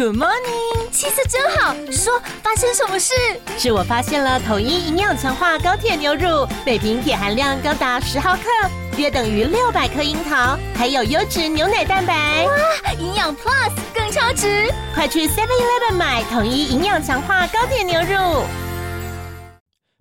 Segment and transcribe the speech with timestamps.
[0.00, 1.74] Good morning，气色真好。
[1.92, 3.12] 说发生什么事？
[3.58, 8.44] 是我发现了统一营养强化高铁牛乳，每瓶铁含量高达十毫克，
[8.96, 12.46] 约等于六百克樱桃，还有优质牛奶蛋白。
[12.46, 14.72] 哇，营养 Plus 更超值！
[14.94, 18.42] 快去 Seven Eleven 买统一营养强化高铁牛乳。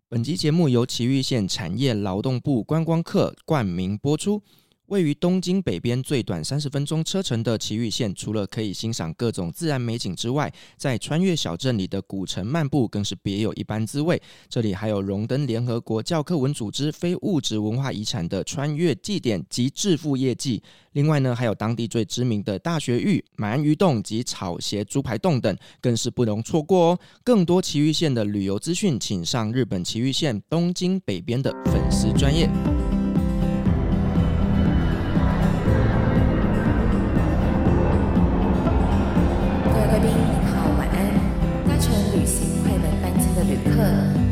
[0.07, 4.41] 本集节目由奇玉县产业劳动部观光课冠名播出。
[4.89, 14.21] 位于东京北边最短三十分钟车程的埼玉县，除了可以欣赏各种自然美景之外，在穿越小镇里的古城漫步更是别有一番滋味。
[14.49, 20.61] 这里还有荣登联合国教科文组织非物质文化遗产的穿越祭典及致富业绩。
[20.93, 26.99] 另外呢，还有当地最知名的大学玉、鳗鱼洞及草鞋猪排洞等，更是不容错过哦。
[27.23, 32.49] 更多埼玉县的旅游资讯，请上日本埼玉县东京北边的粉丝专业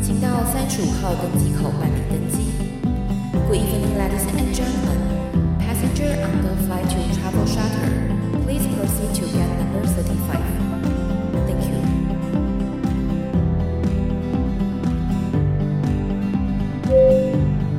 [0.02, 0.68] 请到三。
[0.70, 2.52] 十五号登机口办理登机。
[3.48, 5.00] Good evening, ladies and gentlemen.
[5.58, 7.88] Passenger on the flight to Travel Shuttle,
[8.44, 10.44] please proceed to gate number thirty-five.
[11.48, 11.80] Thank you.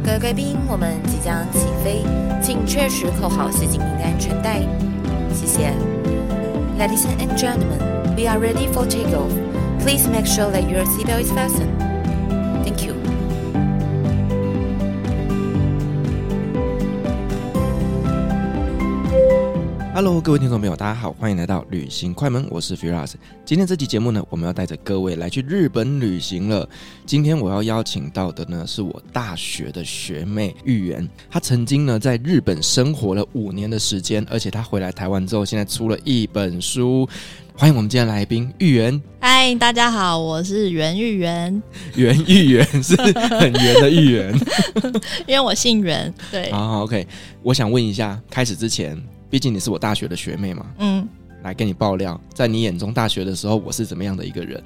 [0.03, 2.03] 各位贵宾，我们即将起飞，
[2.43, 4.61] 请确实扣好系紧您的安全带。
[5.33, 5.73] 谢谢。
[6.79, 7.79] Ladies and gentlemen,
[8.17, 9.48] we are ready for takeoff.
[9.81, 11.89] Please make sure that your seatbelt is fastened.
[20.01, 23.15] Hello，各位听众朋友，大家好，欢迎来到旅行快门，我是 Firas。
[23.45, 26.69] 今天这期节目呢，我们要带着各位来去日本旅行了。
[27.05, 37.09] 今天我要邀请到的呢，是我大学的学妹玉圆，她曾经呢在日本生活了五年的时间，而且她回来台湾之后，现在出了一本书。
[37.57, 39.03] 欢迎我们今天来宾玉圆。
[39.19, 41.61] 嗨，大家好，我是袁玉圆。
[41.97, 44.33] 袁玉圆是很圆的玉圆，
[45.27, 46.15] 因为我姓袁。
[46.31, 47.05] 对，好，好，OK。
[47.43, 48.97] 我想问一下，开始之前。
[49.31, 51.07] 毕竟你是我大学的学妹嘛，嗯，
[51.43, 54.63] 来跟你爆料，在你眼中大学的时候，我是怎么样的一个人？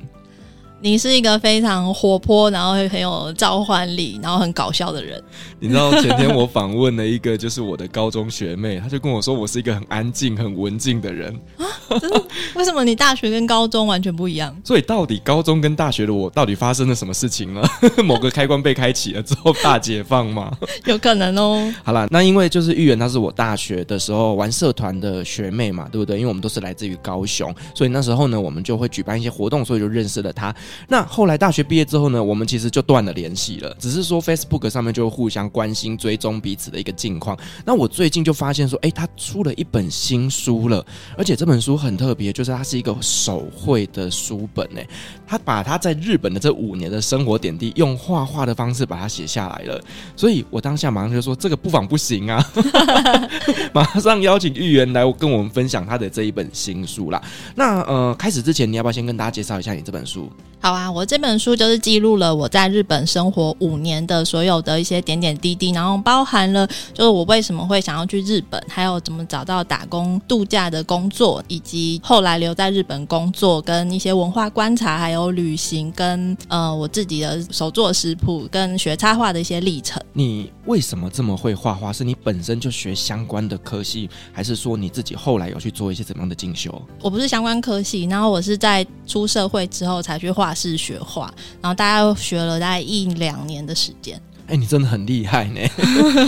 [0.85, 5.23] 你是一个非常活泼，然后很有召唤力，然后很搞笑的人。
[5.61, 11.65] 你知道前天我访问了一个就是我的高中学妹，她就跟我说我是一个很安静、很文静的人啊。
[12.01, 12.21] 真的？
[12.57, 14.53] 为什么你大学跟高中完全不一样？
[14.65, 17.63] 所以到底高中跟大学的我到底发生了什么事情呢？
[18.05, 20.51] 某个开关被开启了之后大解放吗？
[20.87, 21.73] 有可能哦。
[21.85, 26.17] 好了，那因为就是玉圆，她是我大学的时候玩社团的学妹嘛，对不对？
[26.17, 30.53] 因为我们都是来自于高雄，所以那时候呢，我们就会举办一些活动，所以就认识了她。
[30.89, 37.37] 那后来大学毕业之后呢，我们其实就断了联系了，只是说 Facebook 上面就互相关心、追踪彼此的一个近况。
[37.65, 40.85] 那我最近就发现说，诶，他出了一本新书了，
[41.17, 44.87] 而且这本书很特别，就是它是一个手绘的书本，诶，
[45.27, 49.81] 他把他在日本的这五年的生活点滴，用画画的方式把它写下来了。
[50.17, 52.45] 所以我当下马上就说，这个不妨不行啊，
[53.73, 57.23] 马上邀请玉圆来跟我们分享他的这一本新书啦。
[57.55, 60.31] 那呃，开始之前，你要不要先跟大家介绍一下你这本书？
[60.63, 66.65] 好啊，我这本书就是记录了我在日本生活五年的所有的一些点点滴滴，然后包含了
[66.95, 80.01] 就是我为什么会想要去日本，还有怎么找到打工度假的工作，以及后来留在日本工作，跟一些文化观察，还有旅行，跟呃我自己的手作食谱，跟学插画的一些历程。
[80.13, 81.93] 你为什么这么会画画？
[81.93, 86.81] 是你本身就学相关的科系，还是说你自己后来有去做一些怎么样的进修？
[87.01, 90.52] 我不是相关科系，然后我是在出社会之后才去画。
[90.55, 94.21] 是学画，然后大概学了大概一两年的时间。
[94.49, 95.61] 哎，你真的很厉害呢！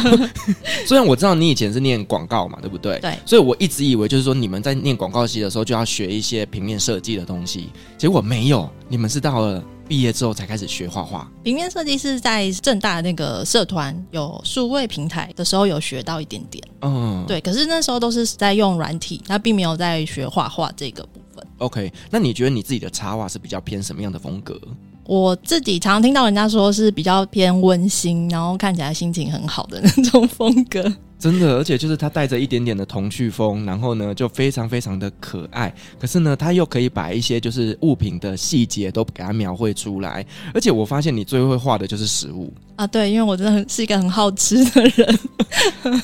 [0.87, 2.99] 虽然我知道你以前是念广告嘛，对不对？
[3.01, 3.19] 对。
[3.27, 11.29] 所以我一直以为就是说你们在念广告系的时候就要学一些平面设计的东西，结果没有，你们是到了毕业之后才开始学画画。
[11.43, 16.65] 平面设计是在正大那个社团有数位平台的时候有学到一点点。
[16.83, 17.41] 嗯，对。
[17.41, 21.47] 可是那时候都是在用软体，他并没有在学画画这个部分。
[21.59, 24.61] OK，那你觉得你自己的插画是比较偏什么样的风格？
[25.07, 30.83] 我自己常常听到人家说是比较偏温馨，然后看起来心情很好的那种风格。
[31.19, 35.73] 真的，而且就是它带着一点点的童趣风，然后呢就非常非常的可爱。
[35.99, 40.25] 可是呢，它又可以把一些就是物品的细节都给它描绘出来。
[40.55, 45.19] 而且我发现你最会画的就是食物啊，对，因为我真的很是一个很好吃的人。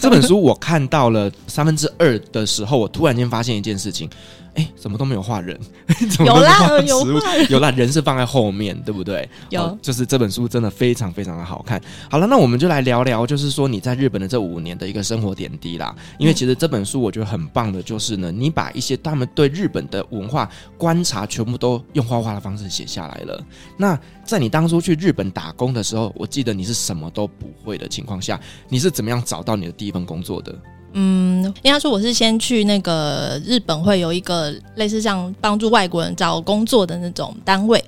[0.00, 4.08] 这本书我看到了三分之二的时候，我突然间发现一件事情。
[4.60, 5.58] 诶，哎，怎么都没有画人？
[6.24, 9.28] 有啦，有有啦，人是放在后面，对不对？
[9.48, 11.80] 有，就是这本书真的非常非常的好看。
[12.10, 15.94] 好了，那我们就来聊聊，就是说你在日本的这五年的一个生活点滴啦。
[16.18, 23.42] 因为其实这本书我觉得很棒的，就是呢，你把一些他们对日本的文化观察全部都用画画的方式写下来了。
[23.76, 30.54] 那在你当初去日本打工的时候，我记得你是什么都不会的情况下，你是怎么样找到你的第一份工作的？
[30.92, 37.82] 嗯，应该说我是先去那个日本，会有一个类似像帮助外国人找工作的那种单位，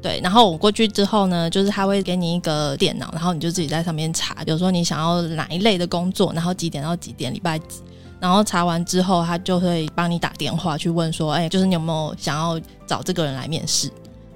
[0.00, 0.18] 对。
[0.22, 7.82] 然后我过去之后呢，就是他会给你一个电脑，然后你就自己在上面查，比如说你想要哪一类的工作，然后几点到几点，礼拜几。
[8.18, 13.90] 然后查完之后，他就会帮你打电话去问说，哎，就是你有没有想要找这个人来面试？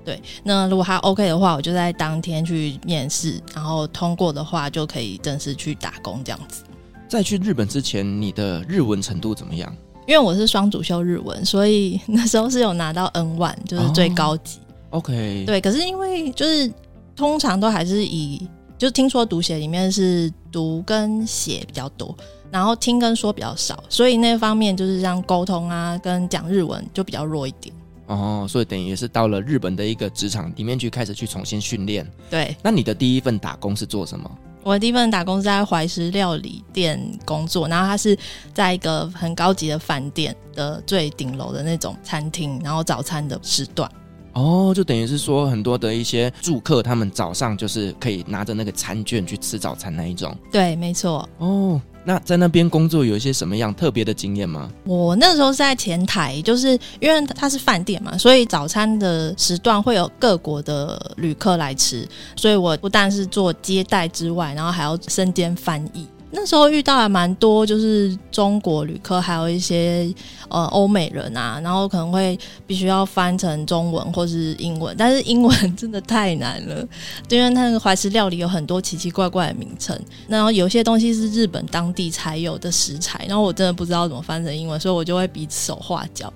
[0.04, 0.22] 对。
[0.42, 6.62] 那如果他 OK 的话，我就在当天去面试，然后通过的话就可以正式去打工这样子。
[7.10, 9.74] 在去日本之前，你的日文程度怎么样？
[10.06, 14.60] 因为我是双主修日文，所以那时候是有拿到 N1，就是最高级。
[14.90, 15.60] Oh, OK，对。
[15.60, 16.72] 可是因为就是
[17.16, 18.48] 通常都还是以，
[18.78, 22.16] 就是听说读写里面是读跟写比较多，
[22.48, 27.74] 然后听跟说比较少，所以那方面就是像沟通啊跟讲日文就比较弱一点。
[28.06, 32.08] 哦，所以等于也是到了日本的一个职场里面去开始去重新训练。
[32.30, 32.56] 对。
[32.62, 34.30] 那你的第一份打工是做什么？
[34.62, 38.16] 我的第一份打工是在怀石料理店工作，然后它是
[38.52, 43.90] 在一个很高级的饭店的最顶楼的那种餐厅，然后早餐的时段。
[44.32, 50.36] 哦，就等于是说很多的一些住客，他们早上就是可以拿着那个餐券去吃早餐那一种。
[50.52, 51.28] 对，没错。
[51.38, 51.80] 哦。
[52.04, 54.70] 那在那边工作有一些什么样特别的经验吗？
[54.84, 66.06] 我那时候是在前台，就是因为它是饭店嘛，所以早餐的时段会有各国的旅客来吃，所以我不但是做接待之外，然后还要身兼翻译。
[66.32, 70.12] 那时候遇到还蛮多，就是中国旅客，还有一些
[70.48, 76.86] 呃欧美人啊，然后可能会必须要翻成中文或是英文，但是英文真的太难了，
[77.28, 79.98] 因为那个怀石料理有很多奇奇怪怪的名称，
[80.28, 86.32] 然后有些东西是日本当地才有的食材，然后我真的不知道怎么翻成英文，所以我就会比手画脚，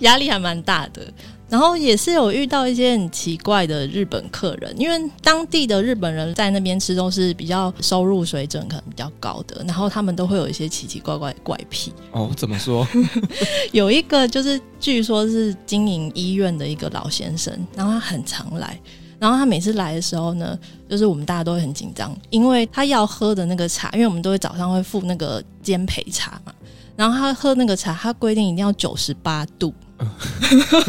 [0.00, 1.02] 压力还蛮大的。
[1.48, 11.92] 然后也是有遇到一些很奇怪的日本客人，因为当地的日本人在那边吃都是比较收入水准可能比较高的，然后他们都会有一些奇奇怪怪的怪癖。
[12.12, 12.86] 哦，怎么说？
[13.72, 18.80] 有一个就是据说是经营医院的一个老先生，然后他很常来，
[19.18, 20.58] 然后他每次来的时候呢，
[20.88, 26.52] 就是我们大家都会很紧张，因为他要喝的那个茶，因为我们都会早上会付那个煎焙茶嘛，
[26.96, 29.72] 然后他喝那个茶，他规定一定要九十八度。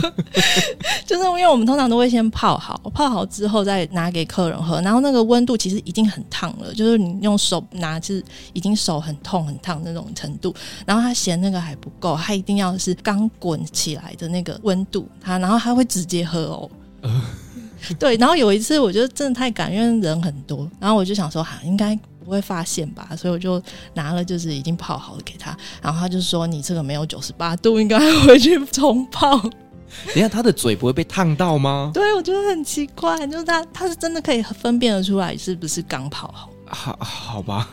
[1.06, 8.24] 就是因为我们通常都会先泡好，泡好之后再拿给客人喝，然后那个温度其实已经很烫了，就是你用手拿，就是
[8.54, 10.54] 已经手很痛很烫那种程度。
[10.86, 16.70] 然后他嫌那个还不够，他一定要是刚滚起来的那个温度，他然后他会直接喝哦。
[18.00, 21.98] 对，然后有一次我觉得真的太赶，因为人很多，然后我就想说，哈，应该。
[22.26, 23.08] 不会发现吧？
[23.16, 23.62] 所以我就
[23.94, 29.40] 拿了，就是已经泡好了给他，然后他就说：“你这个没有九十八度，应该回去重泡。”
[30.14, 31.92] 等下他的嘴不会被烫到吗？
[31.94, 36.50] 对，我觉得很奇怪，就是他他是真的可以分辨得出来是不是刚泡好。
[36.76, 37.70] 好，好吧，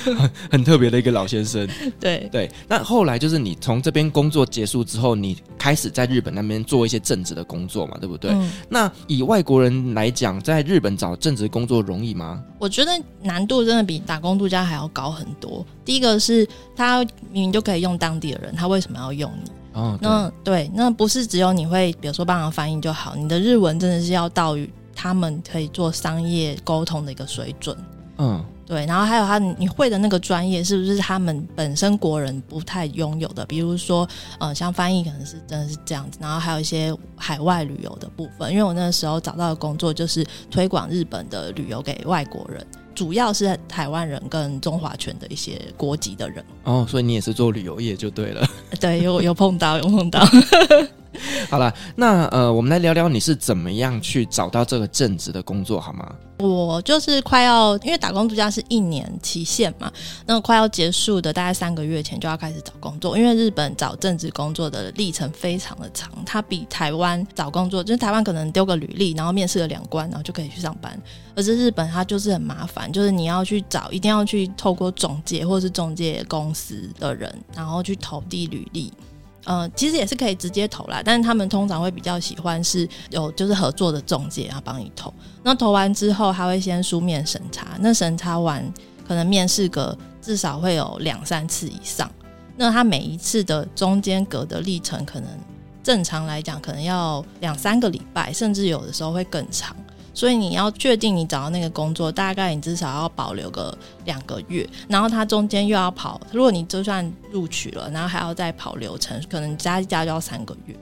[0.52, 1.66] 很特别的一个老先生。
[1.98, 8.30] 对对，那后来就是你从这边工作结束之后，你开始在日本那边做一些正职的工作嘛，对不对？
[8.32, 8.52] 嗯。
[8.68, 12.42] 那以外国人来讲，在日本找正职工作容易吗？
[12.58, 15.64] 我觉得难度真的比打工度假还要高很多。
[15.84, 16.46] 第一个是
[16.76, 16.98] 他
[17.30, 19.50] 明明就可以用当地的人，他为什么要用你？
[19.72, 24.54] 哦，那对，那不是只有你会，比如说帮忙翻译就好，你的日文真的是要到
[24.94, 27.74] 他们可以做商业沟通的一个水准。
[28.18, 33.44] 嗯，对，然后还有他你会的那个专业是不是他们本身国人不太拥有的？
[33.46, 38.50] 比如说，呃，像翻译可能是真的是这样子，然后还有一些海外旅游的部分。
[38.50, 42.64] 因为我那个时候找到的工作就是推广日本的旅游给外国人，
[42.94, 46.44] 主要是台湾人跟中华圈的一些国籍的人。
[46.64, 48.46] 哦，所以你也是做旅游业就对了。
[48.78, 50.20] 对，有有碰到，有碰到。
[51.50, 56.12] 好了，那呃，我们来聊聊你是怎么样去找到这个正职的工作，好吗？
[56.38, 59.92] 我就是快要，因为打工度假是一年期限嘛，
[60.26, 71.00] 那快要结束的大概三个月前就要开始找工作，因为日本找正职工作的历程非常的长，它比台湾找工作，就是台湾可能丢个履历，然后面试了两关，然后就可以去上班，
[71.36, 78.92] 而是日本它就是很麻烦，就是你要去找，一定要去透过中介或是中介公司的人，然后去投递履历。
[79.44, 85.12] 呃，其实也是可以直接投啦，但是他们通常会比较喜欢是有就是合作的中介，然后帮你投。
[85.42, 88.62] 那投完之后，他会先书面审查，那审查完
[89.06, 92.10] 可能面试个至少会有两三次以上，
[92.56, 95.28] 那他每一次的中间隔的历程，可能
[95.82, 99.76] 正常来讲，可能要两三个礼拜，甚至有的时候会更长。
[100.14, 106.20] 所以你要确定你找到那个工作，大概你至少要保留个两个月，然后它中间又要跑。
[106.32, 110.76] 如果你就算录取了，然后还要再跑流程，可能加一加就要三个月。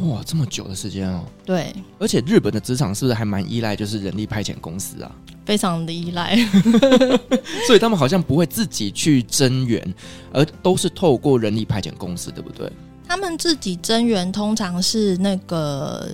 [0.00, 1.24] 哇，这么久的时间哦！
[1.44, 5.10] 对，而且日本的职场是不是还蛮依赖就是人力派遣公司啊？
[5.46, 6.36] 非常的依赖，
[7.66, 9.94] 所以他们好像不会自己去增援，
[10.32, 12.70] 而都是透过人力派遣公司，对不对？
[13.08, 16.08] 他们自己增援通常是那个。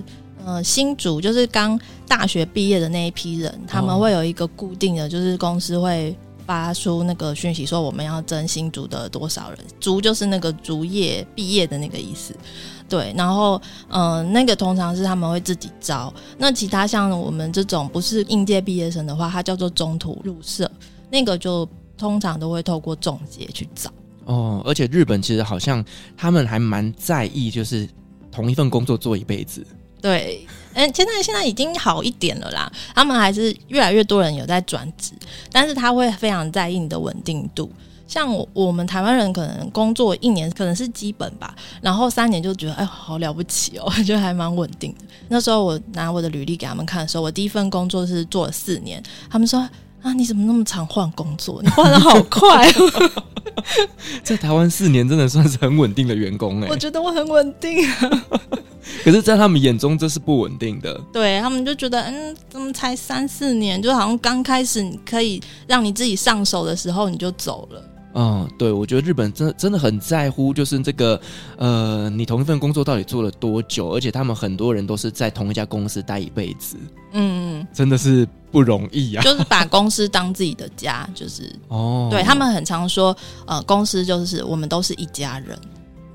[0.44, 12.34] 呃，新竹就是刚大学毕业的那一批人，他们会有一个固定的，就是公司会发出那个讯息，说我们要征新竹的多少人，竹就是那个竹业毕业的那个意思，
[12.88, 13.14] 对。
[13.16, 16.12] 然后，嗯、呃，那个通常是他们会自己招。
[16.36, 20.70] 那其他像我们这种不是应届毕业生的话，它叫做中途入社，
[21.08, 23.90] 那个就通常都会透过中介去找。
[24.24, 25.84] 哦，而且日本其实好像
[26.16, 27.88] 他们还蛮在意，就是
[28.30, 29.64] 同一份工作做一辈子。
[30.02, 32.70] 对，嗯，现在现在已经好一点了啦。
[32.94, 35.12] 他们还是越来越多人有在转职，
[35.50, 37.70] 但是他会非常在意你的稳定度。
[38.08, 45.04] 像我，我们台湾人可能工作一年可能是基本吧，然后三年就觉得哎，好了不起哦， 就还蛮稳定的。
[45.28, 49.66] 那时候我拿我的履历给他们看的时候，我第一份工作是做了四年，他们说
[50.02, 51.60] 啊，你怎么那么常换工作？
[51.62, 53.10] 你换的好 快哦。
[54.24, 58.10] 在台湾四年真的算是很稳定的员工哎，我觉得我很稳定啊。
[59.04, 61.00] 可是，在他们眼中，这是不稳定的。
[61.12, 67.82] 对，他们就觉得，嗯，怎么才三四年，就好像刚开始你可以让你自己上手的时候，你就走了。
[68.14, 71.20] 嗯，对，我觉得日本真的真的很在乎，就是这个，
[71.56, 76.76] 呃，你同一份工作到底做了多久，而且他们很多人都是在同一家公司待一辈子。
[77.12, 79.22] 嗯，真的是不容易啊。
[79.22, 83.16] 就是把公司当自己的家，就是哦，对他们很常说，
[83.46, 85.58] 呃，公司就是我们都是一家人。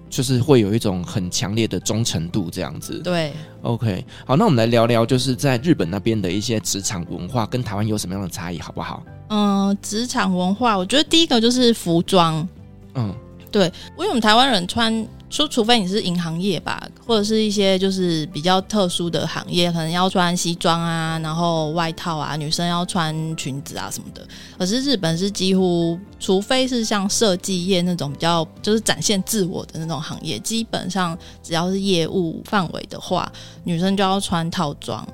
[0.09, 2.99] 就是会有一种很强烈的忠诚度这样子。
[3.03, 9.03] 对，OK，好，那我们来聊聊，就是在日本那边的一些职场文化跟台湾有什么样的差异，好不好？
[9.29, 12.47] 嗯、呃，职场文化，我觉得第一个就是服装。
[12.95, 13.13] 嗯，
[13.57, 13.65] 对，
[13.97, 15.07] 因为我们台湾人穿。
[15.29, 24.25] 说，除非你是银行业吧，或者是一些就是比较特殊的行业，可能要穿西装啊，然后外套啊，女生要穿裙子啊什么的。
[24.57, 33.29] 可是日本是几乎，除非是像设计业那种比较就是展现自我的那种行业，基本上只要是业务范围的话，
[33.65, 35.05] 女生就要穿套装，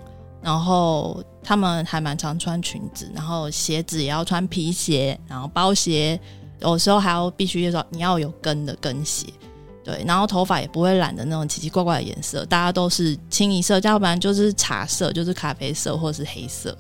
[0.43, 6.19] 然后他们还蛮常穿裙子，然后鞋子也要穿皮鞋，然后包鞋，
[6.63, 9.27] 有时候还要必须说你要有跟的跟鞋。
[9.83, 16.73] 对，然后头发也不会染的那种奇奇怪怪的颜色，大家都是清一色，要不然就是茶色，就是咖啡色或者是黑色。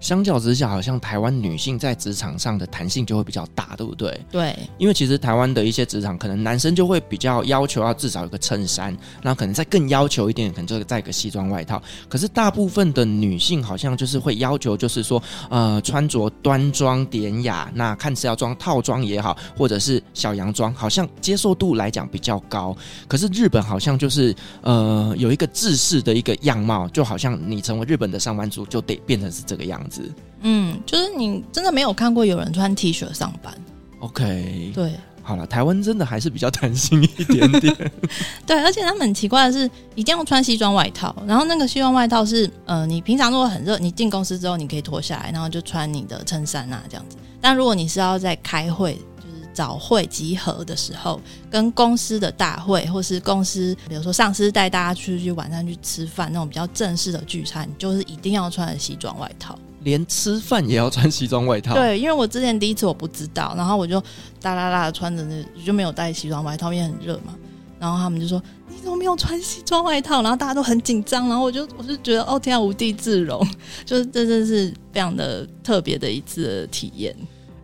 [0.00, 4.20] 相较之下，好像台湾女性在职场上的弹性就会比较大，对不对？
[4.30, 11.82] 对，因为其实台湾的一些职场，可能男生就会比较要求要至少有个衬衫，那可能再更要求一点，可能就再一个西装外套。
[12.08, 22.76] 可是大部分的女性好像就是会要求，就是说，呃，穿着端庄典雅，那看似要装套装也好，或者是小洋装，好像接受度来讲比较高。
[23.06, 30.12] 可是日本好像就是，呃，有一个制式的一个样貌，就好像你成为日本的上班族，就得变成是这个样子。
[30.42, 33.52] 嗯，就是你真的没有看过有人穿 T 恤上班。
[34.00, 37.92] OK，对，好了，台湾真的还是比较弹性一点点。
[38.46, 41.12] 对，而且他们很奇怪的是，一定要穿西装外套。
[41.26, 47.16] 然后那个西装外套是，呃，你平常如果很热，你进公司之后你可以脱下来，然后就穿你的衬衫啊这样子。
[47.40, 59.58] 但如果你是要在开会，就是早会集合的时候，跟公司的大会，或是公司，比如说上司带大家出去晚上去吃饭那种比较正式的聚餐，就是一定要穿的西装外套。
[59.84, 61.74] 连吃饭也要穿西装外套？
[61.74, 64.02] 对，因为我之前第一次我不知道，然后我就
[64.40, 67.34] 哒啦啦穿着那，就没有带西装外套，因为很热嘛。
[67.80, 73.40] 然后他们就说：“你怎么没有穿西装外套？”然后大家都很紧张，然后我就我就觉得哦天啊，无地自容，
[73.86, 77.14] 就是这真是非常的特别的一次体验。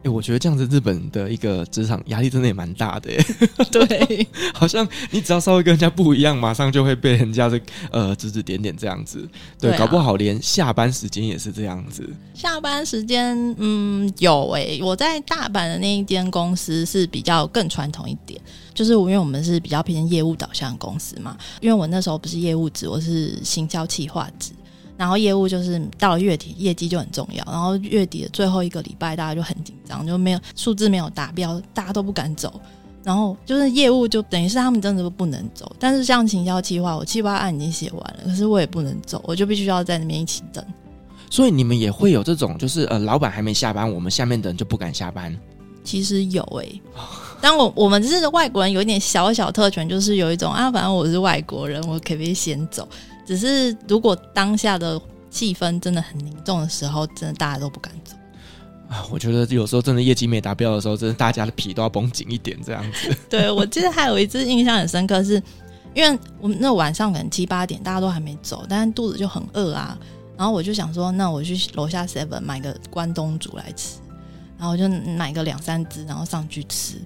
[0.04, 3.25] 哎、欸，我觉得这样子日本的一个职场压力真的也蛮大的耶。
[3.73, 7.58] 对，好像你只要稍微跟人家不一样，马上就会被人家这
[7.90, 9.26] 呃指指点点这样子。
[9.58, 12.06] 对，搞不好连下班时间也是这样子。
[12.34, 18.38] 下班时间，嗯，有诶、欸，我在大阪的那一间公司是比较更传统一点，
[18.75, 21.34] 就是因为我们是比较偏业务导向的公司嘛。
[21.62, 24.52] 因为我那时候不是业务职，我是行销企划职。
[24.96, 27.44] 然后业务就是到了月底，业绩就很重要。
[27.46, 32.60] 然后月底的最后一个礼拜，大家就很紧张，就没有数字没有达标，大家都不敢走。
[33.02, 35.70] 然后就是业务就等于是他们真的都不能走。
[35.78, 40.64] 但是像行销计划，我计划案已经写完了，可是我也不能走，我就必须要在那边一起等。
[41.28, 45.36] 所以你们也会有这种，就是呃，老板还没下班，我们下面的人就不敢下班。
[45.82, 46.82] 其实有诶、欸。
[47.42, 52.88] 但我我们是外国人，有一点小小特权，就是有一种啊，反正我是外国人，我可不可以先走？
[53.25, 55.00] 只是如果当下的
[55.31, 58.14] 气氛真的很凝重的时候，真的大家都不敢走。
[58.88, 63.16] 啊，我觉得有时候真的业绩没达标的时候，真的大家的皮都要绷紧一点，这样子。
[63.31, 65.43] 对，我记得还有一次印象很深刻是，是
[65.95, 69.99] 因为我们那晚上可能七八点，大家都还没走，但是肚子就很饿啊。
[70.37, 73.99] 然后我就想说，那我去楼下 seven 买个关东煮来吃，
[74.59, 77.00] 然后我就买个两三只，然后上去吃。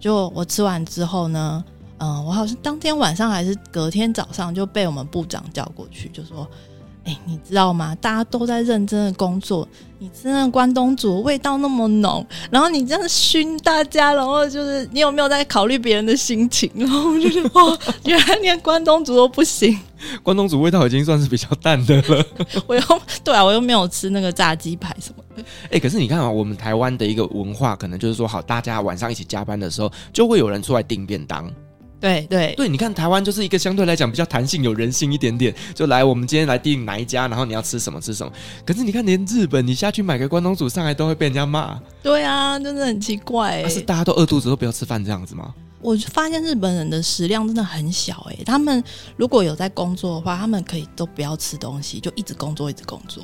[0.00, 1.62] 就我吃完之后呢，
[2.00, 6.46] 嗯、呃，我好像当天晚上还是隔天早上就被我们部长叫过去，就说。
[7.02, 7.96] 哎，你知道吗？
[7.98, 9.66] 大家都在认真的工作，
[9.98, 16.70] 你吃那关东煮味道那么浓，然后你这样熏大家，然后就是你有没有在考虑别人的心情？
[16.76, 19.78] 然后我就觉得哇，原来连关东煮都不行。
[20.22, 22.24] 关东煮味道已经算是比较淡的了。
[22.68, 22.82] 我又
[23.24, 25.42] 对啊，我又没有吃那个炸鸡排什么的。
[25.70, 31.50] 哎，可是你看啊，我们台湾的一个文化，可能就是说，好，大家晚上一起加班的时候，就会有人出来订便当。
[32.00, 38.32] 对对对，你看台湾就是一个相对来讲比较弹性、有人性一点点，就来我们今天来订哪一家，然后你要吃什么吃什么。
[38.64, 41.78] 可是你看，连日本你下去买个关东煮上来都会被人家骂。
[42.02, 43.62] 对啊，真的很奇怪。
[43.62, 45.54] 啊、是大家都饿肚子都不要吃饭这样子吗？
[45.82, 48.82] 我就发现日本人的食量真的很小哎，他们
[49.16, 53.22] 如果有在工作的话，他们可以都不要吃东西，就一直工作一直工作。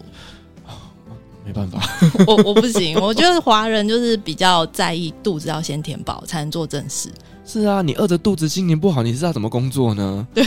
[1.45, 1.81] 没办法，
[2.27, 7.09] 我我不行，我觉得华人就是比较在意肚子要先填饱才能做正事。
[7.47, 10.27] 是啊，你饿着肚子，心情不好，你是要怎么工作呢？
[10.35, 10.45] 对，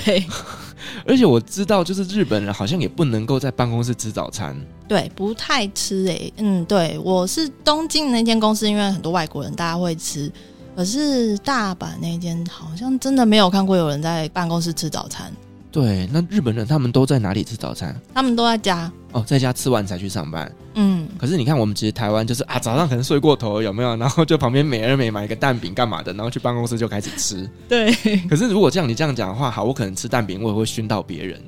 [1.07, 4.53] 而且我知道，就是日本人好像也不能够在办公室吃早餐。
[4.85, 6.33] 对，不太吃诶、欸。
[6.37, 10.29] 嗯，对，我是东京那间公司，因为很多外国人，大家会吃。
[10.75, 15.31] 可是大阪那间好像真的没有看过有人在办公室吃早餐。
[15.71, 17.95] 对，那日本人他们都在哪里吃早餐？
[18.13, 18.91] 他们都在家。
[19.11, 20.51] 哦，在家吃完才去上班。
[20.73, 23.95] 嗯，可是你看，我们其实台湾就是啊，早上可能睡过头有没有？
[23.95, 27.47] 然后就旁边美而美买一个蛋饼干嘛的，然后去办公室就开始吃。
[27.67, 27.93] 对。
[28.27, 31.39] 可是如果这样你这样讲的话，好，我可能吃蛋饼我也会熏到别人，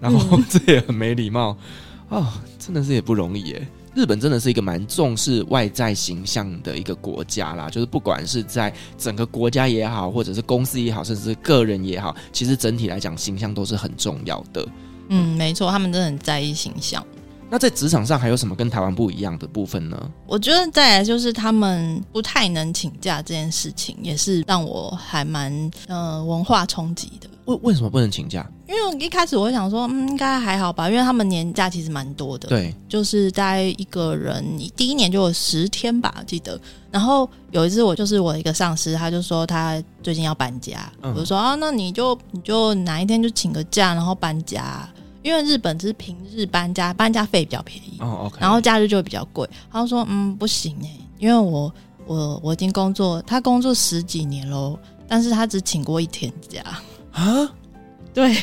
[0.00, 1.56] 然后 这也很没礼貌
[2.08, 2.26] 哦，
[2.58, 3.68] 真的是也不容易耶。
[3.96, 14.68] 日本真的是一个蛮重视外在形象的一个国家啦，就是不管是在整个国家也好，或者是公司也好，甚至是个人也好，其实整体来讲形象都是很重要的。
[15.08, 17.02] 嗯，没错，他们真的很在意形象。
[17.48, 20.10] 那在职场上还有什么跟台湾不一样的部分呢？
[20.26, 27.30] 我觉得再来就是他们不太能请假这件事情，也是让我还蛮呃文化冲击的。
[27.46, 28.46] 为为什么不能请假？
[28.68, 32.48] 因为一开始我想说，嗯，应该还好吧，因为他们年假其实蛮多的。
[32.48, 34.44] 对，就是大概一个人
[34.76, 36.60] 第一年就有十天吧，记得。
[36.90, 44.88] 然后有一次我就是我一个上司，他就说他最近要搬家，嗯、我就说啊，那你就你就哪一天就请个假，然后搬家。
[45.22, 47.98] 因为日本只是平日搬家，搬家费比较便宜
[48.38, 49.48] 然后假日就会比较贵。
[49.72, 51.72] 他就说，嗯，不行哎，因为我
[52.06, 56.62] 我我已经工作，他工作十几年喽，但是他只请过一天假
[57.12, 57.48] 啊。
[58.14, 58.34] 对，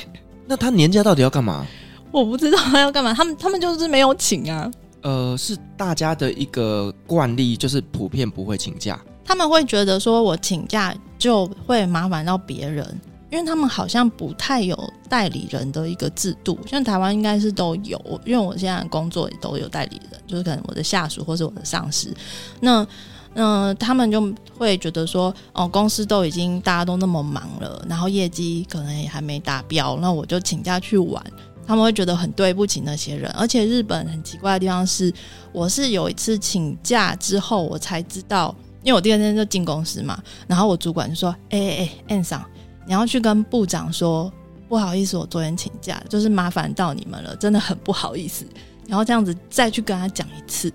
[0.45, 1.65] 那他年假到底要干嘛？
[2.11, 4.69] 我不知道他要干嘛，他们他们就是没有请啊。
[5.01, 8.99] 呃，是大家的一个惯例，就是普遍不会请假。
[9.25, 12.99] 他们会觉得说我请假就会麻烦到别人。
[13.29, 14.77] 因为他们好像不太有
[15.09, 17.99] 代理人的一个制度，像台湾应该是都有。
[18.25, 22.15] 因为我现在工作也都有代理人，就是可能我的下属或是我的上司。
[22.59, 22.85] 那
[23.35, 31.23] 嗯、他们就会觉得说，哦，公司都已经大家都那么忙了，然后业绩可能也还没达标，那我就请假去玩。
[31.65, 33.31] 他们会觉得很对不起那些人。
[33.31, 35.11] 而且日本很奇怪的地方是，
[35.51, 42.43] 我是有一次请假之后，我才知道，因为我第二天就进公司嘛，然后我主管就说，哎哎哎，N 桑。
[42.85, 44.29] 你要去跟部长说，
[44.67, 48.45] 不好意思，我昨天请假，就是麻烦到你们了，真的很不好意思。
[48.85, 50.69] 然后这样子再去跟他讲一次，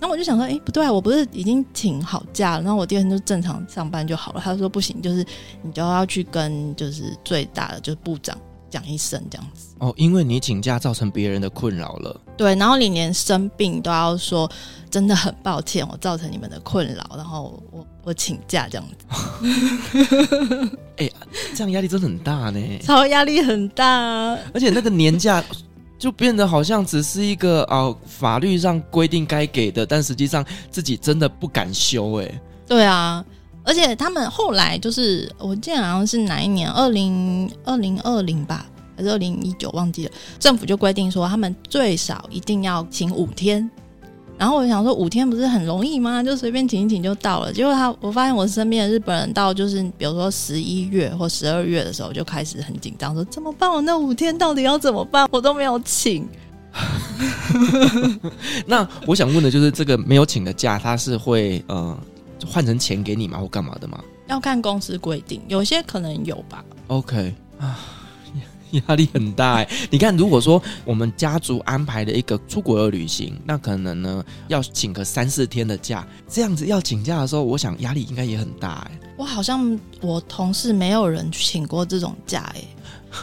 [0.00, 4.40] 然后我就想说，诶，不对啊，我不是已经请好假了，然后我第二天就正常上班就好了。
[4.42, 5.24] 他说不行，就是
[5.62, 8.36] 你就要去跟就是最大的就是部长
[8.68, 9.74] 讲一声这样子。
[9.78, 12.20] 哦，因为你请假造成别人的困扰了。
[12.36, 14.50] 对，然后你连生病都要说。
[14.90, 19.04] 真的很抱歉，我造成你们的困扰，然后我我请假这样子。
[20.98, 21.12] 哎、欸，
[21.52, 24.38] 这样压力真的很大呢，超压力很大啊！
[24.54, 25.42] 而且那个年假
[26.04, 32.20] 就变得好像只是一个哦，法律上规定该给的，但实际上自己真的不敢休。
[32.20, 33.24] 哎，对啊，
[33.62, 40.12] 而且他们后来就是，我记得好像是哪一年，二零二零二零吧，还是二零一九，忘记了。
[40.38, 43.70] 政府就规定说，他们最少一定要请五天。
[44.36, 46.22] 然后我想说，五天不是很容易吗？
[46.22, 47.52] 就随便请一请就到了。
[47.52, 53.70] 结果他，我发现我身边的日本人到就是，比如说十一月或十二月的时候，就开始很紧张，说怎么办？
[53.70, 55.28] 我那五天到底要怎么办？
[55.30, 56.28] 我都没有请。
[58.66, 61.96] 那我想问的就是，这个没有请的假，他是会呃
[62.44, 64.02] 换成钱给你吗，或干嘛的吗？
[64.26, 66.64] 要看公司规定，有些可能有吧。
[66.88, 67.78] OK 啊，
[68.88, 69.68] 压力很大哎。
[69.90, 79.00] 你看，如果说我们家族安排了一个出国的旅行，那可能呢要请个三四天的假，这样子要请假的时候，我想压力应该也很大哎。
[79.16, 82.64] 我好像我同事没有人请过这种假哎，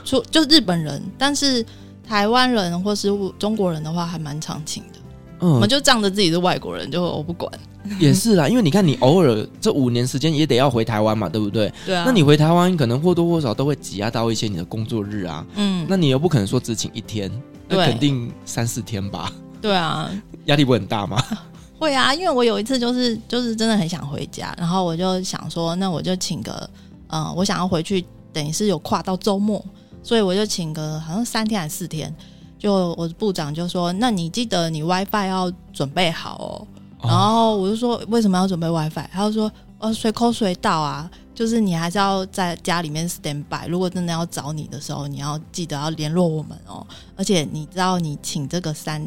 [0.05, 1.65] 就就日本人，但是
[2.07, 5.00] 台湾人或是中国人的话，还蛮常请的。
[5.41, 7.51] 嗯，我们就仗着自己是外国人，就我不管。
[7.99, 11.73] 也是啦，因为你看，你偶尔这五年时间也得要回台湾嘛，对不对？
[11.85, 12.03] 对啊。
[12.05, 15.45] 那你回台湾，可能或多或少都会挤压到一些你的工作日啊。
[15.55, 15.85] 嗯。
[15.89, 17.29] 那你又不可能说只请一天，
[17.67, 19.33] 那肯定三四天吧？
[19.61, 20.11] 对啊。
[20.45, 21.21] 压力不会很大吗？
[21.79, 26.69] 会啊，因为我有一次就是就是真的很想回家，然后我就想说，那我就请个，
[27.07, 29.63] 呃，我想要回去，等于是有跨到周末，
[30.03, 32.15] 所以我就请个好像三天还是四天。
[32.61, 36.67] 就我的部长就说，那你记得你 WiFi 要准备好哦。
[37.01, 39.07] 然后我就说，为什么要准备 WiFi？
[39.11, 43.67] 他就说，呃，随口随到啊，就是你还是要在家里面 stand by。
[43.67, 46.85] 如果真的要找你的时候，你要记得要联络我们哦。
[47.15, 49.01] 而且你知道，你请这个三，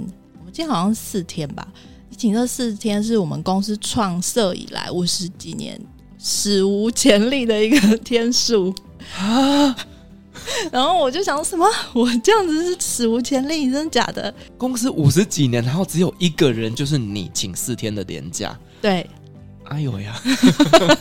[0.44, 1.64] 我记得好像四天吧。
[2.10, 5.80] 你请这四天是我们公司创设以来五十几年
[6.18, 8.74] 史无前例的一个天数
[9.16, 9.76] 啊。
[10.72, 11.66] 然后我就想什么？
[11.94, 14.32] 我这样子是史无前例，真的假的？
[14.58, 18.58] 公司五十几年，然后只有一个人，就是你请四天的年假。
[18.80, 19.08] 对，
[19.64, 20.14] 哎呦呀！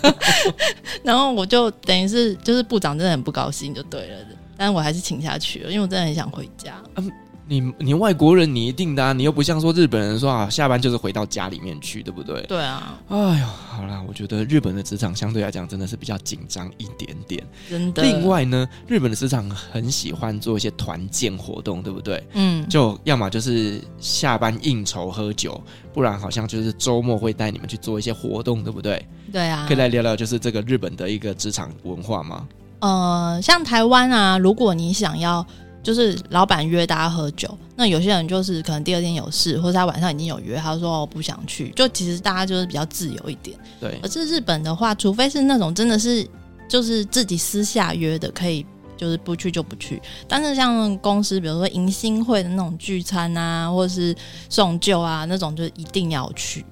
[1.04, 4.18] 然后我就等于是，就是部长真的很不高兴，就对了。
[4.56, 6.82] 但是我还是请下去了，因为我真的很想回家。
[6.96, 7.12] 嗯
[7.46, 12.42] 你你外国人你一定的啊，你又不像说日本人说啊，下班就是回到家里面去，对不对？
[12.44, 12.98] 对啊。
[13.10, 17.44] 哎呦，好啦，我觉得日本的职场相对来讲真的是比较紧张一点点。
[17.70, 18.02] 真的。
[18.02, 22.26] 另外呢，日本的职场很喜欢做一些团建活动，对不对？
[22.34, 22.68] 嗯。
[22.70, 25.62] 就要么就是下班应酬喝酒，
[25.94, 29.06] 不然好像就是周末会带你们去做一些活动，对不对？
[29.32, 29.66] 对啊。
[29.68, 32.48] 可以来聊聊就是这个日本的一个职场文化吗？
[32.80, 35.46] 呃，像台湾啊，如果你想要。
[35.84, 41.70] 就是老板约大家喝酒，那有些人就是可能第二天有事，或者他晚上已经有约，他说我不想去。
[41.76, 43.56] 就其实大家就是比较自由一点。
[43.82, 44.00] 对。
[44.02, 46.26] 而是日本的话，除非是那种真的是
[46.70, 48.66] 就是自己私下约的，可以
[48.96, 50.02] 就是不去就不去。
[50.28, 54.16] 但是像公司，比如说迎新会的那种聚餐啊，或者是
[54.50, 56.66] 送旧啊那种，就一定要去。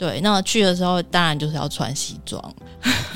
[0.00, 2.42] 对，那去的时候当然就是要穿西装。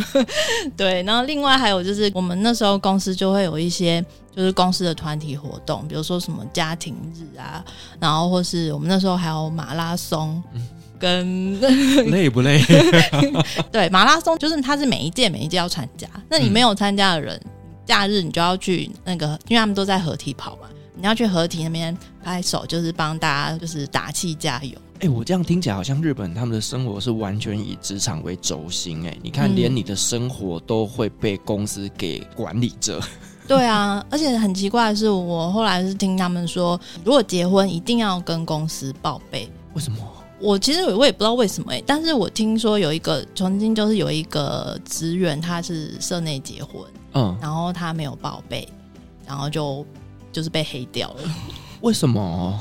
[0.76, 4.04] 对，然后另外还有就是我们那时候公司就会有一些
[4.36, 7.64] 就是公司的团体活动，比如说什么家庭日啊，
[7.98, 10.42] 然后或是我们那时候还有马拉松，
[10.98, 11.58] 跟
[12.10, 12.62] 累不累？
[13.72, 17.40] 对，马拉松就是它是每一届每一届要参加，那你没有参加的人，
[17.86, 20.68] 假日你就要去那个，因为他们都在合体跑嘛，
[21.04, 24.70] 你要去合体那边拍手，就是帮大家就是打气加油。
[24.94, 29.06] 哎、欸，我这样听起来好像日本他们的生活是完全以职场为轴心。
[29.06, 32.98] 哎，你看，连你的生活都会被公司给管理着。
[32.98, 33.04] 嗯、
[33.46, 39.46] 对啊，而且很奇怪的是，我后来是听他们说，如果结婚一定要跟公司报备。
[39.74, 39.98] 为什么？
[40.40, 41.70] 我其实我也不知道为什么。
[41.70, 48.66] 哎，但是我听说有一个曾经就是有一个职员，他是社内结婚，嗯，然后他没有报备，
[49.26, 49.84] 然后就
[50.34, 51.22] 就是被黑掉了。
[51.80, 52.58] 为什么？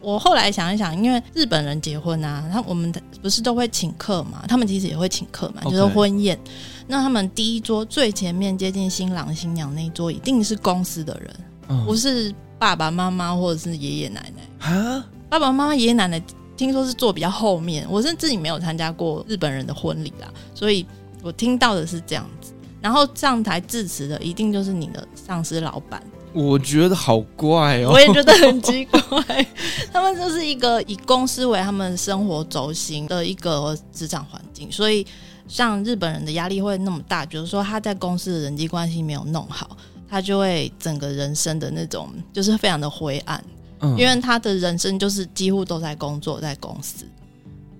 [0.00, 4.44] 我后来想一想，因为日本人结婚啊，他我们不是都会请客嘛？
[4.48, 6.38] 他们其实也会请客嘛，就是婚宴。
[6.86, 11.36] 那他们第一桌最前面接近新郎新娘那一桌，一定是公司的人，
[11.68, 15.04] 嗯、不是爸爸妈妈或者是爷爷奶奶啊？
[15.28, 16.20] 爸爸妈妈、爷爷奶奶
[16.56, 17.86] 听说是坐比较后面。
[17.88, 20.84] 我是自己没有参加过日本人的婚礼啦，所以
[21.22, 22.52] 我听到的是这样子。
[22.80, 26.02] 然后上台致辞的一定就是你的上司老板。
[26.32, 29.46] 我觉得好怪哦，我也觉得很奇怪。
[29.92, 35.06] 他们就是一个以公司为他们生活轴心的一个职场环境，所以
[35.46, 39.76] 像日本人的压力会那么大，比如说他在公司的人际关系没有弄好，
[40.08, 43.44] 他就会整个人生的那种就是非常的灰暗，
[43.80, 47.04] 嗯，因为他的人生就是几乎都在工作，在公司。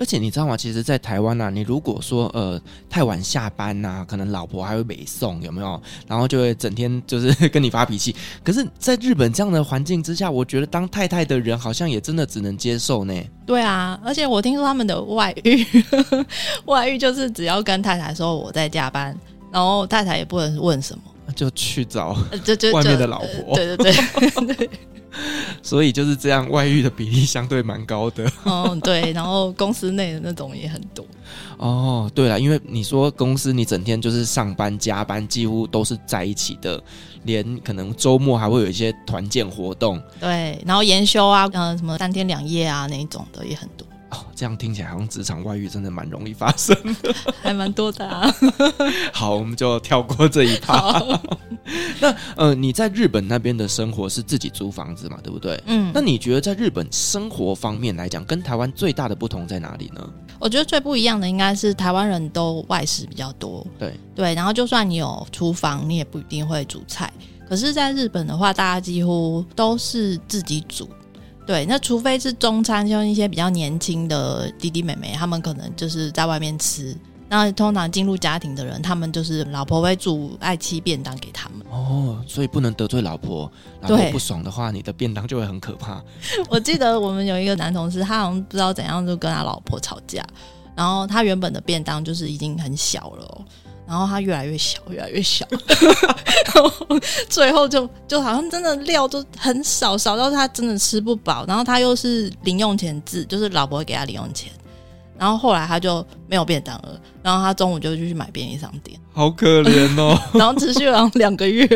[0.03, 0.57] 而且你知道吗？
[0.57, 2.61] 其实，在台湾呢、啊，你如果说呃
[2.91, 5.81] 太晚下班呐、啊，可能老婆还会北送，有没有？
[6.09, 8.13] 然后就会整天 就是跟你发脾气。
[8.43, 13.15] 可是，在日本这样的环境之下，我觉得当太太的人好像也真的只能接受呢。
[13.47, 15.65] 对啊，而且我听说他们的外遇，
[16.67, 19.17] 外遇就是只要跟太太说我在加班，
[19.53, 21.03] 然后太太也不能问什么，
[21.35, 23.55] 就去找就就外面的老婆。
[23.55, 24.55] 对对对。
[24.55, 24.71] 对
[25.63, 28.25] 所以就是这样，外遇的比例相对蛮高的。
[28.45, 31.05] 哦，对，然后公司内的那种也很多。
[31.59, 36.83] 哦，对了，因为你说公司你整天就是上班加班，几乎都是在一起的，
[37.25, 40.03] 连可能周末还会有一些团建活动。
[40.19, 43.87] 对，然后研修啊，嗯、呃，什么三天两夜啊那一种的也很多。
[44.13, 48.33] 哦，这样听起来好像职场外遇真的蛮容易发生的， 还蛮多的啊。
[49.13, 51.03] 好，我们就跳过这一趴。
[52.01, 55.61] 那呃，你在日本那边的生活是自己租房子嘛，对不对？
[55.67, 60.07] 嗯，那你觉得在日本生活方面来讲，跟台湾最大的不同在哪里呢？
[60.39, 67.11] 我觉得最不一样的应该是台湾人都外食比较多，对对，然后就算你有厨房，你也不一定会煮菜。
[67.49, 70.89] 可是，在日本的话，大家几乎都是自己煮。
[71.47, 76.97] 对，那除非是中餐，像一些比较年轻的弟弟妹妹，他们可能就是在外面吃。
[77.29, 81.67] 那通常进入家庭的人，他们就是老婆会煮爱妻便当给他们。
[81.71, 83.51] 哦，所以不能得罪老婆，
[83.81, 86.03] 老婆不爽的话，你的便当就会很可怕。
[86.51, 90.23] 我记得我们有一个男同事，他好像不知道怎样就跟他老婆吵架，
[90.77, 93.45] 然后他原本的便当就是已经很小了哦。
[93.93, 95.47] 然后它越来越小，越来越小，
[96.55, 101.45] 然后最后就就好像真的料都很少，少到他真的吃不饱。
[101.47, 104.51] 然后他又是零用钱制，就是老婆会给他零用钱。
[105.19, 110.19] 然后后来他就没有便当了，然后他中午就去买便利商店，好可怜哦。
[110.33, 111.67] 然后持续了两个月。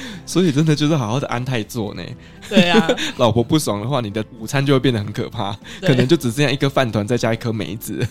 [0.26, 2.02] 所以真的就是好好的安泰做呢。
[2.48, 8.06] 对啊， 老婆不爽的话，你的午餐就会变得很可怕，可能就只剩下一个饭团再加一颗梅子。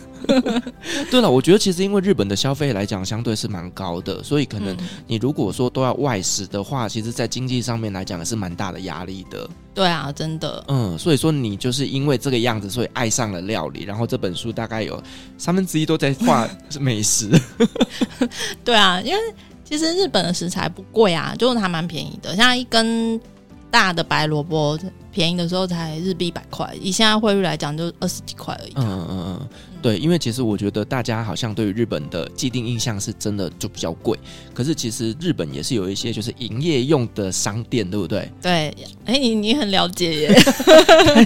[1.09, 9.49] 对了，我觉得其实因为日本的消费来讲相对是蛮高的，所以可能你如果说都要外食的话，其实在经济上面来讲也是蛮大的压力的。
[9.73, 10.63] 对啊，真的。
[10.67, 15.01] 嗯，所以说你就是因为这个样子，所以爱上了料理，然后这本书大概有
[15.37, 16.47] 三分之一都在画
[16.79, 17.29] 美食。
[18.63, 19.19] 对啊，因为。
[19.67, 22.33] 其实日本的食材不贵啊，就是还蛮便宜的。
[22.35, 23.19] 像一根
[23.69, 24.79] 大的白萝卜，
[25.11, 28.71] 便宜的时候才日币一百块，以现在汇率来讲，就二十几块而已。
[28.75, 29.49] 嗯嗯嗯嗯，
[29.81, 34.17] 对，因为其实我觉得大家好像对于日本的既定印象是真的就比较贵，
[34.53, 38.31] 可是其实日本也是有一些就是营业用的商店，对不对？
[38.41, 40.33] 对，哎，你你很了解耶？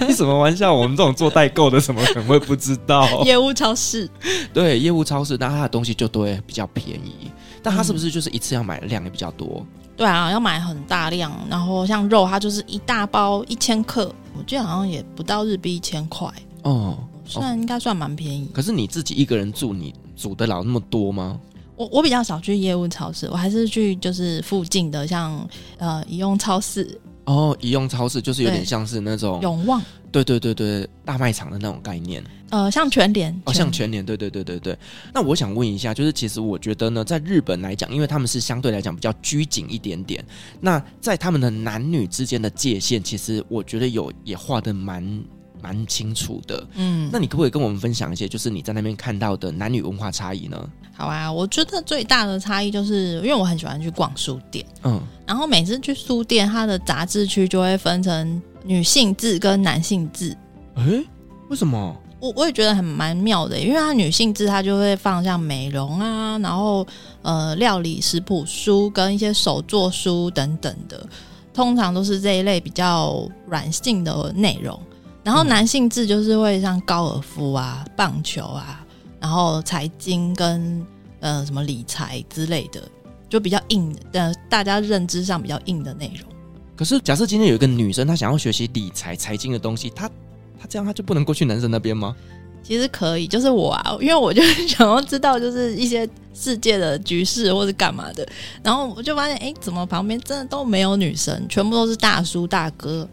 [0.12, 0.74] 什么玩笑？
[0.74, 3.06] 我们这种做代购的，怎么可能会不知道？
[3.22, 4.10] 业务超市，
[4.52, 7.30] 对，业务超市，那它的东西就都会比较便宜。
[7.62, 9.64] 但它是不是就是一次要买的量也比较多？
[9.96, 16.28] 对啊，要买很大量，然后像肉，它就是一大包一千克，我记得好像也不到日币一千块
[16.62, 18.48] 哦，算应该算蛮便宜。
[18.52, 21.38] 可是你自己一个人住，你煮得了那么多吗？
[21.76, 25.48] 我我比较少去业务超市，我还是去就是附近的像
[25.78, 26.98] 呃宜用超市。
[27.24, 29.80] 哦，宜用超市就是有点像是那种永旺，
[30.10, 32.22] 对对对对，大卖场的那种概念。
[32.50, 34.76] 呃，像全联，哦，像全联，对对对对对。
[35.14, 40.22] 那我想问一下，就是其实我觉得呢，在日本来讲，因为他们是相对来讲比较拘谨一点点，
[40.60, 45.22] 那在他们的男女之间的界限，其实我觉得有也画的蛮
[45.62, 46.66] 蛮清楚的。
[46.74, 50.70] 嗯，那你可不可以跟我们分享一些，就是你在那边看到的男女文化差异呢？
[50.94, 55.00] 好啊，我觉得最大的差异就是，因为我很喜欢去逛书店，嗯，
[55.32, 60.36] 然后每次去书店，它的杂志区就会分成女性志跟男性志。
[60.74, 61.02] 诶，
[61.48, 61.96] 为什么？
[62.20, 66.86] 我我也觉得很蛮妙的，因为它女性志它就会放像美容啊，然后
[67.22, 71.08] 呃料理食谱书跟一些手作书等等的，
[71.54, 74.78] 通常都是这一类比较软性的内容。
[75.24, 78.84] 然后男性志就是会像高尔夫啊、棒球啊，
[79.18, 80.86] 然后财经跟
[81.20, 82.82] 呃什么理财之类的，
[83.32, 86.30] 就比较硬的，呃，大家认知上比较硬的内容。
[86.76, 90.06] 可是假设今天有一个女生，她想要学习理财、财经的东西，她。
[90.60, 92.14] 她这样她就不能过去男生那边吗？
[92.62, 98.28] 其实可以，就是我啊，因为我就 想要知道，就是一些世界的局势或是干嘛的，
[98.62, 103.08] 然后我就发现，哎，怎么旁边真的都没有女生，全部都是大叔大哥，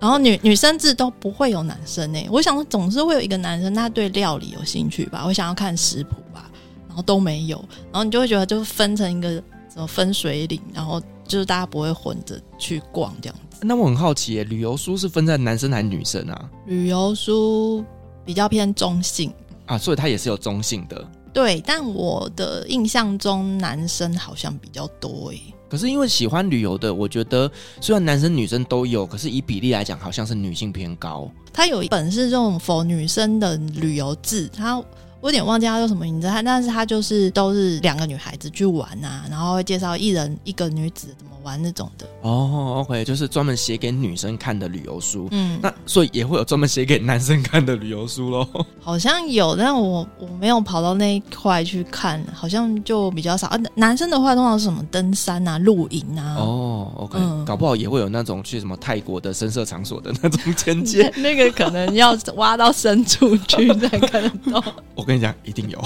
[0.00, 2.26] 然后女女生字都不会有男生呢。
[2.28, 6.50] 我想说，总是会有一个男生，他对料理有兴趣吧，我想要看食谱吧，
[6.94, 7.58] 然后都没有，
[7.90, 13.58] 然后你就会觉得，就是分成一个什么分水岭，然后就是大家不会混着去逛这样子。
[13.62, 16.50] 那我很好奇耶，旅游书是分在男生还是女生啊？
[16.66, 17.84] 旅游书
[18.24, 19.32] 比较偏中性
[19.66, 21.04] 啊，所以它也是有中性的。
[21.32, 25.52] 对，但我的印象中男生好像比较多诶。
[25.68, 31.28] 可是因为喜欢旅游的，我觉得虽然男生女生都有，可是以比例来讲，好像是女性偏高。
[31.52, 34.80] 它有一本是这种 for 女生的旅游志，它。
[35.24, 42.06] 我有点忘记他叫什么名字，他但是他就是都是两个女孩子去玩啊，然后会介绍一人一个女子怎么玩那种的。
[42.20, 45.26] 哦，OK，就是专门写给女生看的旅游书。
[45.30, 48.46] 嗯，那所以也会有专门写给男生看的旅游书喽？
[48.82, 53.46] 好像有，但我我没有跑到那一块去看，好像就比较少。
[53.46, 56.36] 啊，男生的话通常是什么登山啊、露营啊。
[56.38, 64.62] 哦，OK，嗯，搞不好也会有那种去什么泰国的深色场所的那种简介， 那个可能要挖到深处去才看得到。
[64.94, 65.80] 我跟 你讲，一定有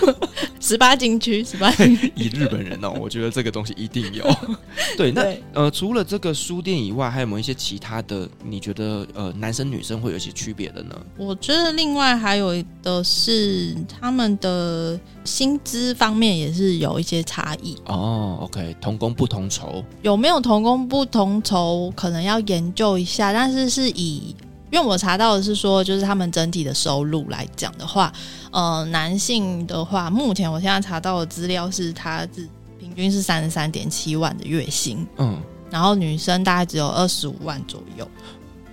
[0.60, 2.12] 十八禁区，十八禁区。
[2.16, 4.24] 以日本人哦，我觉得这个东西一定有。
[4.96, 8.28] 对，那对呃，除了这个书店以外，还有没有一些其他的？
[8.44, 10.94] 你觉得呃，男生女生会有一些区别的呢？
[11.16, 18.38] 我觉得另外还有的是他们的薪资方面也是有一些差异哦。
[18.42, 23.32] OK，同工不同酬，有没有同工不同酬，可能要研究一下。
[23.32, 24.34] 但是是以，
[24.70, 28.12] 因为我查到的是说，就是他们整体的收入来讲的话，
[28.50, 38.08] 呃，男性的话，目前我现在查到的资料是，他是平均是三十三点七万的月薪，嗯，然后女生大概只有二十五万左右，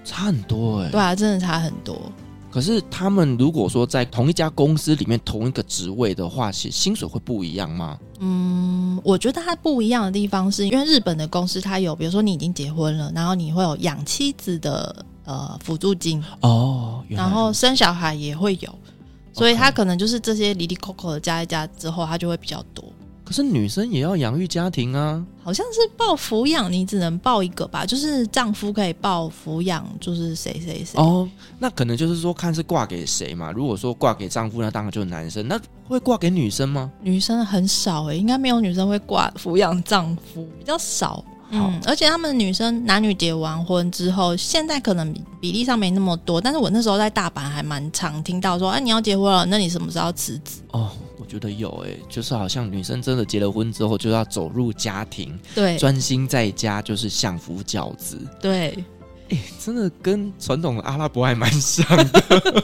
[0.04, 0.92] 差很多哎、欸。
[0.92, 2.00] 对啊，真的差很多。
[2.52, 7.98] 可是他们如果说在同一家公司里面同一个职位的话，其实薪水会不一样吗？
[8.20, 18.74] 嗯，我觉得它不一样的地方是因为日本的公司它有，比如说你已经结婚了，然后你会有养妻子的呃辅助金哦，然后生小孩也会有，
[19.34, 22.84] 所以他可能就是这些离离扣扣的加一加之后，他就会比较多。
[23.24, 27.84] 可是女生也要养育家庭啊，好像是报抚养，你只能报一个吧？
[27.84, 31.02] 就是丈夫可以报抚养，就是谁谁谁。
[31.02, 33.52] 哦，那可能就是说看是挂给谁嘛。
[33.52, 35.48] 如果说挂给丈夫，那当然就是男生。
[35.48, 36.92] 那会挂给女生吗？
[37.02, 41.26] 女生很少诶、欸，应该没有女生会挂抚养丈夫，比较少。
[41.52, 50.60] 嗯，而且他们女生男女结完婚之后，现在可能比例上没那么多，但是我那时候在大阪还蛮常听到说，哎、啊，你要结婚了，那你什么时候要辞职？
[50.72, 58.70] 哦，我觉得有诶、欸，就是好像女生真的结了婚之后就要走入家庭，对，专心在家就是相夫教子，对，
[59.30, 62.64] 哎、欸，真的跟传统的阿拉伯还蛮像的。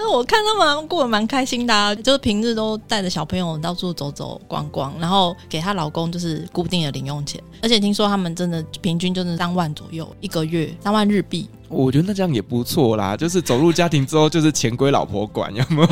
[0.00, 11.48] 那我看他们过得蛮开心的、啊，就是平日都带着小朋友到处走走逛逛，然后给她老公就是固定的零用钱，而且听说他们真的平均就是三万左右一个月，三万日币。
[11.68, 15.82] 我觉得那这样也不错啦，就是走入家庭之后，就是钱归老婆管，有没